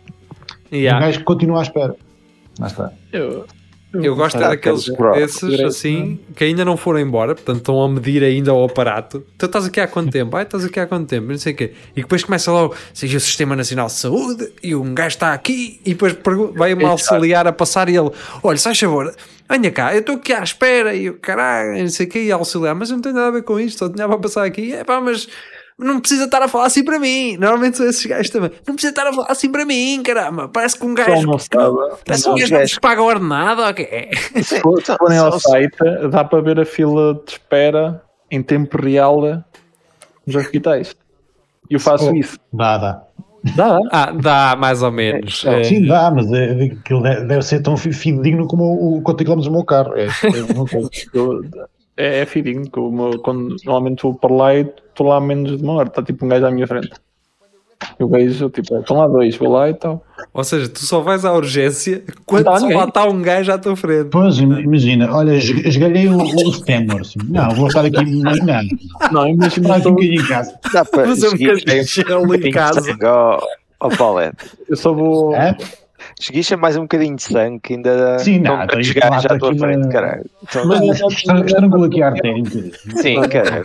Um 0.72 0.76
Yeah. 0.78 1.06
gajo 1.06 1.20
que 1.20 1.24
continua 1.26 1.60
à 1.60 1.64
espera. 1.64 1.96
Lá 2.60 2.68
está. 2.68 2.92
Eu, 3.12 3.46
Eu 3.94 4.16
gosto 4.16 4.38
é 4.38 4.42
daqueles 4.42 4.90
esses 5.18 5.60
assim 5.60 6.20
que 6.36 6.46
ainda 6.46 6.64
não 6.64 6.78
foram 6.78 7.00
embora, 7.00 7.36
portanto 7.36 7.58
estão 7.58 7.82
a 7.82 7.90
medir 7.90 8.24
ainda 8.24 8.54
o 8.54 8.64
aparato. 8.64 9.24
Tu 9.38 9.46
estás 9.46 9.66
aqui 9.66 9.82
há 9.82 9.88
quanto 9.88 10.12
tempo? 10.14 10.36
Ah, 10.38 10.44
estás 10.44 10.64
aqui 10.64 10.80
há 10.80 10.88
quanto 10.88 11.08
tempo? 11.08 11.28
Não 11.28 11.38
sei 11.38 11.54
o 11.54 11.56
quê. 11.56 11.74
E 11.96 12.02
depois 12.02 12.24
começa 12.24 12.52
logo, 12.52 12.76
seja 12.94 13.18
o 13.18 13.20
Sistema 13.20 13.56
Nacional 13.56 13.88
de 13.88 13.94
Saúde 13.94 14.52
e 14.64 14.74
um 14.74 14.94
gajo 14.94 15.10
está 15.16 15.34
aqui 15.34 15.82
e 15.86 15.90
depois 15.90 16.18
vai 16.56 16.74
uma 16.74 16.90
auxiliar 16.90 17.46
a 17.48 17.52
passar 17.52 17.90
e 17.90 17.98
ele, 17.98 18.12
olha, 18.42 18.58
sai 18.58 18.76
favor, 18.76 19.14
venha 19.50 19.72
cá, 19.72 19.94
eu 19.94 20.00
estou 20.00 20.16
aqui 20.16 20.32
à 20.32 20.42
espera 20.42 20.96
e 20.96 21.10
o 21.10 21.16
caralho, 21.16 21.78
não 21.78 21.90
sei 21.90 22.06
o 22.06 22.10
quê, 22.10 22.24
e 22.24 22.32
auxiliar, 22.32 22.74
mas 22.74 22.90
eu 22.90 22.96
não 22.96 23.02
tenho 23.02 23.16
nada 23.16 23.28
a 23.28 23.32
ver 23.32 23.44
com 23.44 23.60
isto, 23.60 23.80
só 23.80 23.90
tinha 23.90 24.08
para 24.08 24.18
passar 24.18 24.46
aqui. 24.46 24.74
É 24.74 24.84
pá, 24.84 25.02
mas 25.02 25.28
não 25.78 26.00
precisa 26.00 26.26
estar 26.26 26.42
a 26.42 26.48
falar 26.48 26.66
assim 26.68 26.84
para 26.84 27.00
mim. 27.00 27.38
Normalmente 27.38 27.78
são 27.78 27.88
esses 27.88 28.06
gajos 28.06 28.30
também. 28.30 28.52
Não 28.68 28.76
precisa 28.76 28.92
estar 28.92 29.08
a 29.08 29.14
falar 29.14 29.28
assim 29.32 29.52
para 29.52 29.66
mim, 29.66 30.02
caramba. 30.04 30.48
Parece 30.48 30.78
que 30.80 30.86
um 30.86 30.94
gajo. 30.94 31.10
não 31.12 31.20
que 31.20 31.26
não- 31.28 31.40
sabe. 31.40 31.96
Parece 32.06 32.28
um 32.28 32.32
Não, 32.32 32.38
gajo 32.40 32.52
gajo. 32.54 32.74
que 32.76 32.80
paga 32.82 33.02
ordenado, 33.02 33.62
ok? 33.64 34.10
Se 34.44 34.60
for- 34.60 34.82
se 34.84 34.96
forem 34.98 35.18
ao 35.18 35.40
site, 35.40 35.78
dá 36.12 36.24
para 36.24 36.42
ver 36.42 36.60
a 36.60 36.66
fila 36.66 37.14
de 37.26 37.32
espera 37.34 38.02
em 38.30 38.42
tempo 38.44 38.82
real 38.82 39.22
nos 40.26 40.36
hospitais. 40.36 40.96
Eu 41.70 41.80
faço 41.80 42.12
Oh. 42.12 42.16
isso. 42.16 42.38
Dá, 42.54 42.78
dá. 42.78 43.04
Dá. 43.56 43.80
Ah, 43.92 44.12
dá 44.12 44.56
mais 44.56 44.84
ou 44.84 44.92
menos. 44.92 45.44
É, 45.48 45.64
Sim, 45.64 45.88
dá, 45.88 46.12
mas 46.12 46.32
é, 46.32 46.46
é, 46.52 46.64
aquilo 46.66 47.02
deve, 47.02 47.42
ser 47.42 47.60
tão 47.62 47.76
fi- 47.76 47.92
fidedigno 47.92 48.46
como 48.48 48.98
o 48.98 49.02
quanto 49.02 49.24
quilómetros 49.24 49.48
do 49.48 49.52
meu 49.58 49.66
carro. 49.66 49.94
É, 49.96 50.06
é 50.06 50.54
uma 50.54 50.66
coisa. 50.68 50.90
É, 52.02 52.22
é 52.22 52.26
que 52.26 52.42
quando 53.20 53.56
normalmente 53.66 54.04
vou 54.04 54.16
para 54.16 54.34
lá 54.34 54.56
e 54.56 54.62
estou 54.62 55.08
lá 55.08 55.20
menos 55.22 55.58
de 55.58 55.64
uma 55.64 55.74
hora. 55.74 55.88
Está 55.88 56.02
tipo 56.02 56.26
um 56.26 56.30
gajo 56.30 56.46
à 56.46 56.52
minha 56.52 56.66
frente. 56.68 56.90
Eu 57.98 58.08
vejo, 58.08 58.50
tipo, 58.50 58.78
estão 58.78 58.98
lá 58.98 59.08
dois, 59.08 59.36
vou 59.38 59.52
lá 59.52 59.70
e 59.70 59.74
tal. 59.74 60.04
Ou 60.34 60.44
seja, 60.44 60.70
tu 60.70 60.80
só 60.80 61.02
vais 61.02 61.26
à 61.26 61.34
urgência 61.34 62.04
quando 62.26 62.46
dá 62.46 62.58
só 62.60 62.68
lá 62.68 62.86
está 62.86 63.06
um 63.06 63.22
gajo 63.22 63.52
à 63.52 63.58
tua 63.58 63.76
frente. 63.76 64.10
Pois, 64.12 64.40
im- 64.40 64.60
imagina, 64.62 65.14
olha, 65.14 65.34
esg- 65.36 65.66
esgalhei 65.68 66.08
o, 66.08 66.18
o 66.18 66.54
fémur. 66.64 67.02
Assim. 67.02 67.20
Não, 67.28 67.50
vou 67.52 67.68
estar 67.68 67.86
aqui. 67.86 68.06
Não, 68.06 68.34
Não, 69.12 69.28
imagina 69.28 69.76
estar 69.76 69.76
aqui 69.76 69.78
estou- 69.78 69.92
um 69.92 69.96
bocadinho 69.96 70.22
em 70.22 70.28
casa. 70.28 70.60
Dá 70.74 70.86
para 70.86 71.06
Fazer 71.06 71.28
um 71.28 71.32
bocadinho 71.32 71.84
de 71.84 71.84
gelo 71.84 72.36
em 72.36 72.52
casa. 72.52 72.98
Ó 73.04 73.88
oh, 73.88 73.90
Paulette, 73.90 74.46
eu 74.70 74.76
só 74.78 74.94
vou. 74.94 75.36
É? 75.36 75.58
Esguicha 76.22 76.56
mais 76.56 76.78
um 76.78 76.82
bocadinho 76.82 77.16
de 77.16 77.24
sangue 77.24 77.60
que 77.62 77.74
ainda 77.74 78.20
Sim, 78.20 78.40
não, 78.40 78.56
então 78.56 78.68
tantos 78.68 78.88
isto 78.88 79.00
gajos 79.00 79.24
lá 79.26 79.36
à 79.36 79.40
tua 79.40 79.50
aqui 79.50 79.60
na- 79.60 79.68
frente, 79.68 79.88
caralho. 79.90 80.26
Então, 80.44 81.10
Estrangula 81.46 81.88
aqui 81.88 82.04
a 82.04 82.08
artéria 82.08 82.44
um. 82.44 82.46
Sim, 83.02 83.22
caralho. 83.30 83.64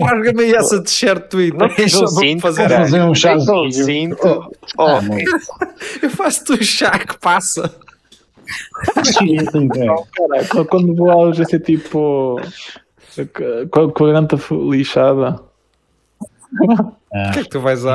Rasga-me 0.00 0.42
aí 0.44 0.54
essa 0.54 0.82
t-shirt 0.82 1.20
Não 1.22 1.28
Twitter. 1.28 1.70
fiz 1.70 1.94
um 1.94 2.06
cinto, 2.06 2.40
fazer... 2.42 2.68
fazer 2.68 3.00
um 3.02 3.14
chazinho. 3.14 3.64
um 3.64 3.70
cinto. 3.70 4.50
Oh, 4.76 4.82
Ah, 4.82 5.00
não. 5.02 5.16
Eu 6.02 6.10
faço-te 6.10 6.52
o 6.52 6.62
chá 6.64 6.98
que 6.98 7.18
passa. 7.18 7.74
Quando- 10.68 10.94
vou 10.94 11.10
à 11.10 11.16
urgência, 11.16 11.58
tipo. 11.58 12.40
Com 13.70 13.90
com 13.90 14.04
a 14.04 14.06
garganta 14.12 14.36
lixada. 14.70 15.40
O 16.52 17.30
que 17.32 17.38
é 17.40 17.42
que 17.42 17.48
tu 17.50 17.60
vais 17.60 17.84
é 17.84 17.90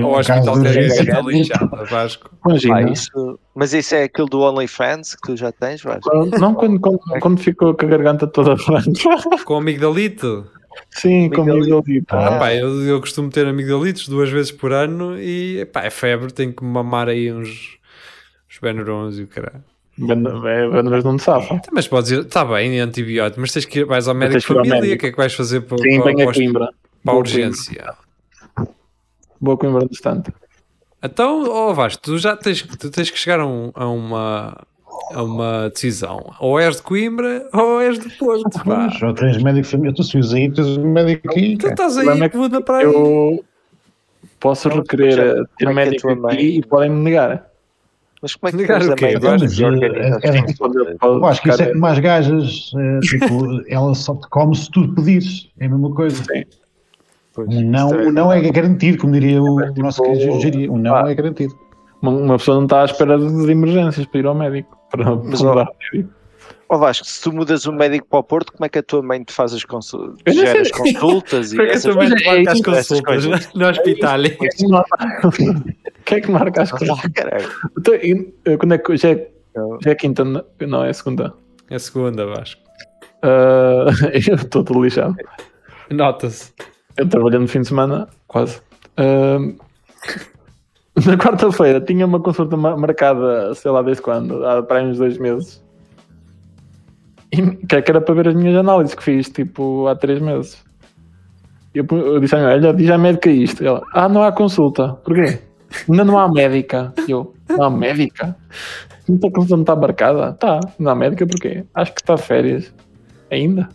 ao 0.00 0.12
hospital 0.18 0.62
ter 0.62 1.14
a 1.14 1.20
lixada, 1.20 1.84
Vasco? 1.84 2.30
Imagina. 2.46 2.74
pá, 2.74 2.82
isso- 2.90 3.38
mas 3.54 3.72
isso 3.72 3.94
é 3.94 4.04
aquilo 4.04 4.28
do 4.28 4.40
OnlyFans 4.40 5.14
que 5.14 5.22
tu 5.28 5.36
já 5.36 5.52
tens? 5.52 5.82
Quando- 5.82 6.38
Não, 6.38 6.54
quando, 6.54 6.80
quando, 6.80 6.98
quando 7.20 7.40
ficou 7.40 7.74
com 7.74 7.86
a 7.86 7.88
garganta 7.88 8.26
toda 8.26 8.54
branca. 8.56 9.42
Com 9.44 9.56
amigdalite? 9.56 10.44
Sim, 10.90 11.28
comigo 11.30 11.78
ali. 11.84 12.02
Ah, 12.08 12.38
pá, 12.38 12.54
eu, 12.54 12.82
eu 12.84 13.00
costumo 13.00 13.30
ter 13.30 13.46
amigdalites 13.46 14.08
duas 14.08 14.30
vezes 14.30 14.52
por 14.52 14.72
ano 14.72 15.18
e 15.18 15.64
pá, 15.72 15.82
é 15.84 15.90
febre, 15.90 16.32
tenho 16.32 16.52
que 16.52 16.64
mamar 16.64 17.08
aí 17.08 17.32
uns, 17.32 17.78
uns 18.48 18.58
Benurons 18.62 19.18
e 19.18 19.22
o 19.22 19.26
caralho. 19.26 19.64
Vendedores 19.98 21.02
não 21.02 21.16
te 21.16 21.24
safa. 21.24 21.60
Mas 21.72 21.88
podes 21.88 22.12
ir, 22.12 22.20
está 22.20 22.44
bem, 22.44 22.78
antibiótico, 22.78 23.40
mas 23.40 23.52
tens 23.52 23.64
que 23.64 23.80
ir, 23.80 23.84
vais 23.84 24.06
ao 24.06 24.14
médico 24.14 24.38
de 24.40 24.46
família, 24.46 24.94
o 24.94 24.98
que 24.98 25.06
é 25.06 25.10
que 25.10 25.16
vais 25.16 25.34
fazer 25.34 25.62
para, 25.62 25.78
Sim, 25.78 26.00
para, 26.00 26.14
para, 26.14 26.22
a 26.30 26.32
Coimbra. 26.32 26.68
Para 27.08 27.14
a 27.16 27.18
urgência? 27.18 27.94
Boa 29.40 29.56
Coimbra 29.56 29.86
estante. 29.90 30.32
Então, 31.02 31.44
ó 31.48 31.72
Vasco, 31.72 32.02
tu 32.02 32.18
já 32.18 32.36
tens, 32.36 32.62
tu 32.62 32.90
tens 32.90 33.10
que 33.10 33.18
chegar 33.18 33.40
a, 33.40 33.46
um- 33.46 33.70
a 33.74 33.88
uma, 33.88 34.66
a 35.12 35.22
uma 35.22 35.70
decisão. 35.70 36.34
Ou 36.40 36.58
és 36.58 36.76
de 36.76 36.82
Coimbra 36.82 37.48
ou 37.52 37.80
és 37.80 37.98
de 37.98 38.08
Porto. 38.16 38.64
Pá. 38.64 38.88
Ou 39.02 39.14
tens 39.14 39.40
médico 39.42 39.62
de 39.64 39.70
família, 39.70 39.94
tu 39.94 40.02
se 40.02 40.16
aí, 40.34 40.50
tens 40.50 40.76
um 40.76 40.92
médico 40.92 41.30
aqui. 41.30 41.56
Tu 41.56 41.68
estás 41.68 41.96
aí, 41.98 42.20
é 42.20 42.28
que 42.28 42.36
muda 42.36 42.60
para 42.60 42.78
aí. 42.78 42.84
Eu 42.84 43.44
posso 44.40 44.68
requerer 44.68 45.12
já- 45.12 45.42
a 45.42 45.44
ter 45.56 45.68
é 45.68 45.72
médico 45.72 46.10
aqui 46.26 46.58
e 46.58 46.62
podem 46.66 46.90
me 46.90 47.02
negar. 47.04 47.46
Mas 48.20 48.34
como 48.34 48.48
é 48.48 48.50
que 48.58 48.66
tens 48.66 48.88
o 48.88 48.94
quê? 48.96 49.16
Eu 51.00 51.24
acho 51.26 51.42
que 51.42 51.48
isso 51.50 51.62
é 51.62 51.72
como 51.72 51.86
as 51.86 51.98
gajas, 52.00 52.72
eh, 52.76 52.98
tipo, 53.06 53.62
ela 53.68 53.94
só 53.94 54.16
te 54.16 54.28
come 54.28 54.56
se 54.56 54.68
tu 54.72 54.92
pedires. 54.94 55.48
É 55.60 55.66
a 55.66 55.68
mesma 55.68 55.94
coisa. 55.94 56.22
Pois, 57.38 57.48
Um 57.56 57.70
não, 57.70 57.94
é- 57.94 58.06
o 58.06 58.12
não 58.12 58.32
é 58.32 58.40
garantido, 58.50 58.98
como 58.98 59.12
diria 59.12 59.40
o, 59.40 59.60
o 59.60 59.74
nosso 59.80 60.02
querido 60.02 60.40
Giri. 60.40 60.68
O 60.68 60.76
não 60.76 60.96
Ah. 60.96 61.08
é 61.08 61.14
garantido. 61.14 61.56
Uma, 62.02 62.10
uma 62.10 62.36
pessoa 62.36 62.56
não 62.56 62.64
está 62.64 62.82
à 62.82 62.84
espera 62.84 63.16
de, 63.16 63.50
emergências 63.50 64.06
para 64.06 64.18
ir 64.20 64.26
ao 64.26 64.34
médico. 64.34 64.76
Para, 64.90 65.04
Mas, 65.14 65.40
para 65.40 65.48
ó, 65.48 65.50
mudar 65.52 65.66
ao 65.68 65.76
médico. 65.92 66.12
Ó 66.70 66.78
Vasco, 66.78 67.06
se 67.06 67.22
tu 67.22 67.32
mudas 67.32 67.64
o 67.66 67.72
médico 67.72 68.06
para 68.10 68.18
o 68.18 68.22
Porto, 68.24 68.52
como 68.52 68.64
é 68.66 68.68
que 68.68 68.78
a 68.78 68.82
tua 68.82 69.02
mãe 69.02 69.22
te 69.22 69.32
faz 69.32 69.54
as 69.54 69.64
consultas? 69.64 70.34
Gera 70.34 70.60
as 70.60 70.70
consultas 70.72 71.52
e 71.52 71.56
que 71.56 71.62
essas 71.62 71.94
te 71.94 71.96
marca 72.26 72.50
as 72.50 72.60
consultas 72.60 73.00
coisas. 73.24 73.54
no 73.54 73.68
hospital. 73.68 74.18
Quem 76.04 76.18
é 76.18 76.20
que 76.20 76.30
marca 76.30 76.62
as 76.62 76.70
coisas? 76.72 76.98
Ah, 77.04 77.10
caralho. 77.14 77.48
Então, 77.78 77.94
eh, 77.94 78.56
quando 78.58 78.74
é 78.74 78.78
que 78.78 78.96
já 78.96 79.10
é, 79.10 79.28
já 79.84 79.90
é 79.92 79.94
quinta? 79.94 80.24
Não, 80.24 80.84
é 80.84 80.92
segunda. 80.92 81.32
É 81.70 81.78
segunda, 81.78 82.26
Vasco. 82.26 82.60
Ah, 83.22 83.86
eu 84.28 84.34
estou 84.34 84.64
todo 84.64 84.82
lixado. 84.82 85.14
Nota-se. 85.90 86.52
Eu 86.98 87.08
trabalhei 87.08 87.38
no 87.38 87.48
fim 87.48 87.60
de 87.62 87.68
semana, 87.68 88.08
quase. 88.26 88.60
Ah, 88.96 89.38
na 91.06 91.16
quarta-feira 91.16 91.80
tinha 91.80 92.04
uma 92.04 92.20
consulta 92.20 92.56
ma- 92.56 92.76
marcada, 92.76 93.54
sei 93.54 93.70
lá 93.70 93.82
desde 93.82 94.02
quando, 94.02 94.44
há 94.44 94.62
para 94.62 94.78
aí 94.80 94.86
uns 94.86 94.98
dois 94.98 95.16
meses. 95.18 95.62
E 97.32 97.42
que 97.42 97.82
que 97.82 97.90
era 97.90 98.00
para 98.00 98.14
ver 98.14 98.28
as 98.28 98.34
minhas 98.34 98.56
análises 98.56 98.94
que 98.94 99.02
fiz, 99.02 99.28
tipo, 99.28 99.86
há 99.86 99.94
três 99.94 100.20
meses. 100.20 100.62
Eu, 101.74 101.86
eu 101.92 102.18
disse 102.18 102.34
à 102.34 102.38
minha 102.38 102.50
olha, 102.50 102.72
diz 102.74 102.90
à 102.90 102.98
médica 102.98 103.30
isto. 103.30 103.64
Ela, 103.64 103.82
ah, 103.94 104.08
não 104.08 104.22
há 104.22 104.32
consulta. 104.32 104.94
Porquê? 105.04 105.38
Ainda 105.88 106.04
não 106.04 106.18
há 106.18 106.26
médica. 106.32 106.92
E 107.06 107.10
Eu, 107.12 107.34
não 107.48 107.62
há 107.64 107.70
médica? 107.70 108.34
Está 109.08 109.30
consulta 109.30 109.54
não 109.56 109.62
está 109.62 109.76
marcada? 109.76 110.32
Tá, 110.32 110.58
não 110.78 110.90
há 110.90 110.94
médica 110.94 111.26
porquê? 111.26 111.64
Acho 111.74 111.94
que 111.94 112.00
está 112.00 112.16
férias. 112.16 112.72
Ainda? 113.30 113.68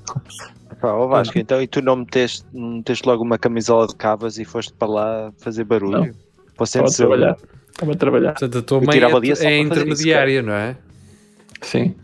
Pá, 0.84 0.91
ó 0.91 1.08
Vasco, 1.08 1.39
então 1.39 1.62
e 1.62 1.65
tu 1.65 1.82
não 1.82 1.96
meteste, 1.96 2.46
não 2.52 2.72
meteste 2.80 3.08
logo 3.08 3.24
uma 3.24 3.38
camisola 3.38 3.88
de 3.88 3.96
cavas 3.96 4.38
e 4.38 4.43
foste 4.43 4.74
para 4.74 4.89
lá 4.89 5.32
fazer 5.38 5.63
barulho? 5.63 6.08
Não. 6.08 6.12
Para 6.58 6.86
a 6.86 6.91
trabalhar. 6.91 7.38
Estava 7.72 7.91
a 7.93 7.96
trabalhar. 7.96 8.32
Portanto, 8.34 8.58
a 8.58 8.62
tua 8.62 8.82
mãe 8.82 8.89
tirava 8.89 9.13
é, 9.13 9.30
é 9.30 9.30
fazer 9.30 9.50
isso, 9.50 9.67
intermediária, 9.67 10.41
não 10.41 10.52
é? 10.52 10.76
Sim. 11.62 11.96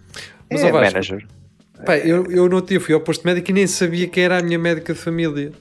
Mas, 0.49 0.63
é 0.63 0.69
ó, 0.69 0.71
Vasco, 0.71 0.93
manager. 0.93 1.27
Pá, 1.85 1.97
eu, 1.97 2.25
eu 2.31 2.47
não 2.47 2.61
tive, 2.61 2.79
fui 2.85 2.93
ao 2.93 3.01
posto 3.01 3.27
médico 3.27 3.51
e 3.51 3.53
nem 3.53 3.67
sabia 3.67 4.07
quem 4.07 4.23
era 4.23 4.39
a 4.39 4.41
minha 4.41 4.57
médica 4.57 4.93
de 4.93 4.99
família. 4.99 5.51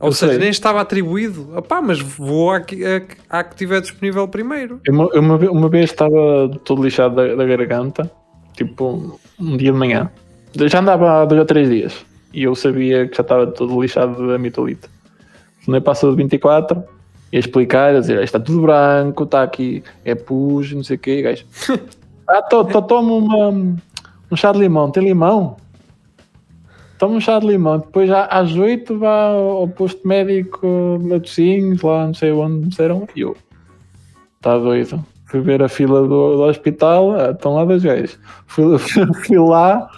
Ou 0.00 0.08
Eu 0.08 0.12
seja, 0.12 0.32
sei. 0.32 0.40
nem 0.40 0.48
estava 0.50 0.80
atribuído. 0.80 1.56
Opá, 1.56 1.80
mas 1.80 2.00
vou 2.00 2.50
à 2.50 2.60
que, 2.60 2.84
à, 2.84 3.02
à 3.38 3.44
que 3.44 3.54
tiver 3.54 3.80
disponível 3.82 4.26
primeiro. 4.26 4.80
Eu, 4.84 4.92
uma- 4.92 5.36
uma 5.48 5.68
vez 5.68 5.90
estava 5.90 6.50
todo 6.64 6.82
lixado 6.82 7.14
da, 7.14 7.36
da 7.36 7.44
garganta, 7.46 8.10
tipo 8.56 9.16
um 9.38 9.56
dia 9.56 9.70
de 9.70 9.78
manhã. 9.78 10.10
Já 10.56 10.80
andava 10.80 11.22
há 11.22 11.24
dois 11.24 11.38
ou 11.38 11.46
três 11.46 11.68
dias 11.70 12.04
e 12.34 12.42
eu 12.42 12.54
sabia 12.54 13.06
que 13.06 13.16
já 13.16 13.22
estava 13.22 13.46
todo 13.46 13.80
lixado 13.80 14.26
da 14.26 14.36
mitolite. 14.36 14.88
Não 15.66 15.80
passou 15.80 16.10
de 16.10 16.16
24, 16.22 16.82
ia 17.32 17.38
explicar, 17.38 17.94
a 17.94 18.00
dizer, 18.00 18.22
está 18.22 18.38
tudo 18.38 18.62
branco, 18.62 19.24
está 19.24 19.42
aqui, 19.42 19.82
é 20.04 20.14
pus, 20.14 20.72
não 20.72 20.82
sei 20.82 20.96
o 20.96 20.98
quê, 20.98 21.22
gajo. 21.22 21.44
Ah, 22.26 22.40
to, 22.40 22.64
to, 22.64 22.80
toma 22.80 23.12
uma, 23.12 23.48
um 24.30 24.34
chá 24.34 24.50
de 24.50 24.58
limão, 24.58 24.90
tem 24.90 25.04
limão? 25.04 25.58
Toma 26.98 27.16
um 27.16 27.20
chá 27.20 27.38
de 27.38 27.46
limão, 27.46 27.80
depois 27.80 28.10
às 28.10 28.56
8 28.56 28.98
vá 28.98 29.26
ao 29.26 29.68
posto 29.68 30.08
médico 30.08 30.98
de 30.98 31.06
Matosinhos, 31.06 31.82
lá 31.82 32.06
não 32.06 32.14
sei 32.14 32.32
onde 32.32 32.54
me 32.54 32.68
disseram, 32.68 33.06
e 33.14 33.20
eu, 33.20 33.36
Está 34.44 34.58
doido. 34.58 35.02
Fui 35.24 35.40
ver 35.40 35.62
a 35.62 35.68
fila 35.68 36.02
do, 36.02 36.36
do 36.36 36.42
hospital, 36.42 37.12
ah, 37.12 37.30
estão 37.30 37.54
lá 37.54 37.64
dois 37.64 37.82
gajos. 37.82 38.18
Fui, 38.46 38.76
fui 38.78 39.38
lá, 39.38 39.88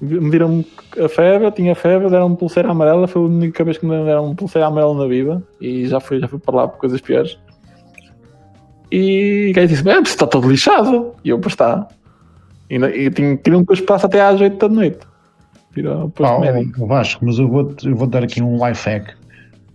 mediram-me 0.00 0.66
a 1.02 1.08
febre, 1.08 1.46
eu 1.46 1.52
tinha 1.52 1.74
febre, 1.74 2.08
deram-me 2.10 2.36
pulseira 2.36 2.70
amarela, 2.70 3.08
foi 3.08 3.22
a 3.22 3.24
única 3.24 3.64
vez 3.64 3.78
que 3.78 3.86
me 3.86 4.04
deram 4.04 4.34
pulseira 4.34 4.66
amarela 4.66 4.94
na 4.94 5.06
vida 5.06 5.42
e 5.60 5.86
já 5.86 6.00
fui, 6.00 6.20
já 6.20 6.28
fui 6.28 6.38
para 6.38 6.54
lá 6.54 6.68
por 6.68 6.78
coisas 6.78 7.00
piores. 7.00 7.38
E 8.90 9.50
o 9.50 9.54
gajo 9.54 9.68
disse: 9.68 9.88
É, 9.88 9.98
está 10.00 10.26
todo 10.26 10.48
lixado. 10.48 11.12
E 11.24 11.30
eu, 11.30 11.38
pois 11.38 11.52
está. 11.52 11.88
E, 12.70 12.76
e 12.76 13.10
tinha 13.10 13.36
que 13.36 13.50
um 13.50 13.64
com 13.64 13.72
espaço 13.72 14.06
até 14.06 14.20
às 14.20 14.40
8 14.40 14.56
da 14.56 14.74
noite. 14.74 14.98
Médico. 16.40 16.84
ó, 16.84 16.86
Vasco, 16.86 17.24
mas 17.24 17.38
eu 17.38 17.48
vou, 17.48 17.74
eu 17.84 17.94
vou 17.94 18.06
dar 18.06 18.24
aqui 18.24 18.42
um 18.42 18.66
life 18.66 18.88
hack. 18.88 19.14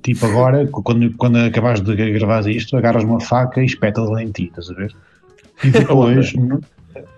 Tipo, 0.01 0.25
agora, 0.25 0.67
quando, 0.71 1.13
quando 1.15 1.37
acabares 1.37 1.81
de 1.81 1.95
gravar 1.95 2.47
isto, 2.47 2.75
agarras 2.75 3.03
uma 3.03 3.19
faca 3.19 3.61
e 3.61 3.65
espetas-la 3.65 4.23
em 4.23 4.31
ti, 4.31 4.45
estás 4.45 4.69
a 4.69 4.73
ver? 4.73 4.93
E 5.63 5.69
depois, 5.71 6.33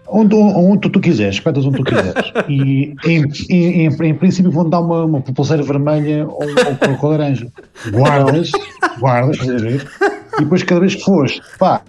onde, 0.08 0.36
onde 0.36 0.90
tu 0.90 1.00
quiseres, 1.00 1.36
espetas 1.36 1.66
onde 1.66 1.78
tu 1.78 1.84
quiseres. 1.84 2.32
E 2.50 2.96
em, 3.06 3.24
em, 3.50 3.86
em, 3.86 4.08
em 4.08 4.16
princípio 4.16 4.52
vão 4.52 4.70
dar 4.70 4.80
uma, 4.82 5.06
uma 5.06 5.22
pulseira 5.22 5.64
vermelha 5.64 6.26
ou, 6.28 6.44
ou, 6.44 6.90
ou 6.92 6.98
com 6.98 7.08
laranja. 7.10 7.48
Guardas, 7.92 8.52
guardas, 9.00 9.38
estás 9.38 9.62
a 9.62 9.66
ver? 9.66 9.88
E 10.38 10.42
depois, 10.44 10.64
cada 10.64 10.82
vez 10.82 10.96
que 10.96 11.02
fores, 11.04 11.40
pá, 11.58 11.82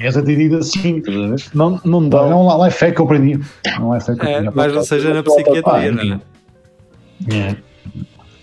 és 0.00 0.16
atendido 0.16 0.56
assim, 0.56 0.96
estás 0.98 1.16
a 1.16 1.26
ver? 1.28 1.42
Não, 1.54 1.80
não 1.84 2.06
É 2.06 2.08
dá. 2.08 2.22
um 2.36 2.64
life 2.64 2.80
hack 2.84 2.94
que 2.94 3.00
eu 3.00 3.04
aprendi. 3.04 3.40
É 3.66 3.78
um 3.78 3.94
life 3.94 4.06
hack 4.08 4.18
que 4.18 4.24
eu 4.26 4.30
É, 4.30 4.34
aprendi. 4.36 4.56
mas 4.56 4.72
não 4.74 4.82
seja 4.82 5.12
na 5.14 5.22
psiquiatria, 5.22 5.92
não 5.92 6.02
é? 6.14 6.20
É. 7.36 7.56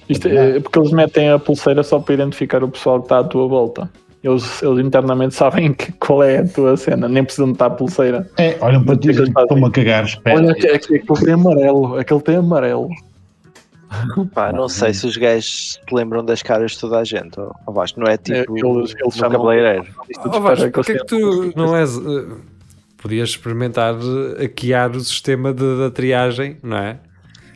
Isto 0.08 0.28
é 0.28 0.60
porque 0.60 0.80
eles 0.80 0.92
metem 0.92 1.30
a 1.30 1.38
pulseira 1.40 1.84
só 1.84 2.00
para 2.00 2.14
identificar 2.16 2.64
o 2.64 2.70
pessoal 2.70 3.00
que 3.00 3.06
está 3.06 3.20
à 3.20 3.24
tua 3.24 3.48
volta. 3.48 3.90
Eles, 4.22 4.62
eles 4.62 4.86
internamente 4.86 5.34
sabem 5.34 5.72
que, 5.74 5.94
qual 5.94 6.24
é 6.24 6.40
a 6.40 6.48
tua 6.48 6.76
cena, 6.76 7.08
nem 7.08 7.24
precisam 7.24 7.48
de 7.48 7.54
estar 7.54 7.68
a 7.68 7.70
pulseira. 7.70 8.30
É, 8.38 8.58
olham 8.60 8.84
para 8.84 8.98
ti 8.98 9.10
é 9.10 9.12
estou-me 9.14 9.66
a 9.66 9.72
cagar, 9.72 10.04
espera. 10.04 10.36
Olha, 10.38 10.52
aquele, 10.52 10.74
aquele 10.76 11.04
tem 11.24 11.34
amarelo, 11.34 11.98
aquele 11.98 12.22
tem 12.22 12.36
amarelo. 12.36 12.90
Pá, 14.36 14.52
não 14.52 14.70
sei 14.70 14.94
se 14.94 15.08
os 15.08 15.18
gajos 15.18 15.80
se 15.88 15.96
lembram 15.96 16.24
das 16.24 16.44
caras 16.44 16.74
de 16.74 16.80
toda 16.80 17.00
a 17.00 17.04
gente. 17.04 17.40
ó, 17.40 17.52
ó 17.66 17.72
Vasco, 17.72 18.00
não 18.00 18.08
é 18.08 18.18
tipo 18.18 18.38
É, 18.38 18.60
eles- 18.60 18.94
eles 19.00 19.16
chamam- 19.16 19.32
cabeleireiro. 19.42 19.86
Oh, 20.26 20.40
Vasco, 20.42 20.70
porque 20.72 20.92
é 20.92 20.98
que 21.00 21.06
tu 21.06 21.54
não 21.56 21.76
és. 21.76 21.98
eh, 21.98 22.26
podias 23.02 23.30
experimentar 23.30 23.96
hackear 24.40 24.92
o 24.92 25.00
sistema 25.00 25.54
de, 25.54 25.78
da 25.80 25.90
triagem, 25.90 26.58
não 26.62 26.78
é? 26.78 27.00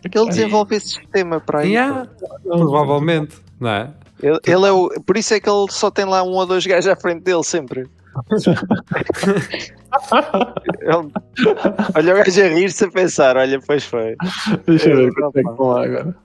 Ele 0.04 0.26
desenvolve 0.30 0.76
esse 0.78 0.96
sistema 0.96 1.40
para 1.40 1.60
aí. 1.60 1.74
Yeah, 1.74 2.08
provavelmente, 2.44 3.36
não 3.60 3.70
é? 3.70 3.90
Ele, 4.24 4.40
ele 4.46 4.66
é 4.68 4.72
o, 4.72 4.90
por 5.06 5.18
isso 5.18 5.34
é 5.34 5.40
que 5.40 5.50
ele 5.50 5.68
só 5.70 5.92
tem 5.92 6.06
lá 6.06 6.24
um 6.24 6.32
ou 6.32 6.46
dois 6.46 6.66
gajos 6.66 6.88
à 6.88 6.96
frente 6.96 7.24
dele 7.24 7.44
sempre. 7.44 7.86
Ele- 10.82 11.12
olha 11.96 12.14
o 12.14 12.18
gajo 12.18 12.42
a 12.42 12.48
rir-se 12.48 12.86
a 12.86 12.92
pensar, 12.92 13.38
olha, 13.38 13.60
pois 13.66 13.84
foi. 13.84 14.16
Deixa 14.68 14.90
eu 14.90 14.98
ver 14.98 15.14
quanto 15.14 15.38
é 15.38 15.42
que 15.44 15.50
vão 15.52 15.68
lá 15.68 15.86
agora. 15.86 16.16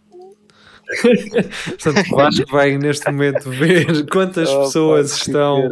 Portanto, 1.02 2.12
o 2.12 2.16
Vasco 2.16 2.50
vai 2.50 2.78
neste 2.78 3.10
momento 3.10 3.50
ver 3.50 4.06
quantas 4.06 4.48
Oh, 4.48 4.60
pessoas 4.60 5.12
estão 5.18 5.62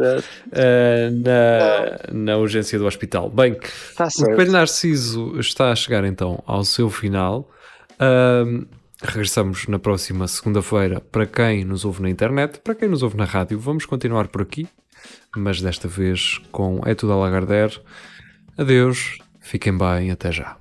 eh, 0.51 1.09
na, 1.11 1.99
na 2.13 2.37
urgência 2.37 2.77
do 2.77 2.85
hospital. 2.85 3.27
Bem, 3.29 3.57
Tá 3.95 4.05
o. 4.05 4.07
Espelho 4.07 4.51
Narciso 4.51 5.39
está 5.39 5.71
a 5.71 5.75
chegar 5.75 6.03
então 6.05 6.43
ao 6.45 6.63
seu 6.63 6.87
final. 6.89 7.49
Ahm, 7.99 8.65
regressamos 9.01 9.67
na 9.67 9.79
próxima 9.79 10.27
segunda-feira 10.27 10.99
para 10.99 11.25
quem 11.25 11.63
nos 11.63 11.85
ouve 11.85 12.01
na 12.01 12.09
internet, 12.09 12.59
para 12.59 12.75
quem 12.75 12.89
nos 12.89 13.03
ouve 13.03 13.17
na 13.17 13.25
rádio. 13.25 13.59
Vamos 13.59 13.85
continuar 13.85 14.27
por 14.27 14.41
aqui, 14.41 14.67
mas 15.35 15.61
desta 15.61 15.87
vez 15.87 16.41
com 16.51 16.81
É 16.85 16.95
Tudo 16.95 17.13
a 17.13 17.15
Lagardère. 17.15 17.79
Adeus, 18.57 19.19
fiquem 19.39 19.77
bem, 19.77 20.11
até 20.11 20.31
já. 20.31 20.57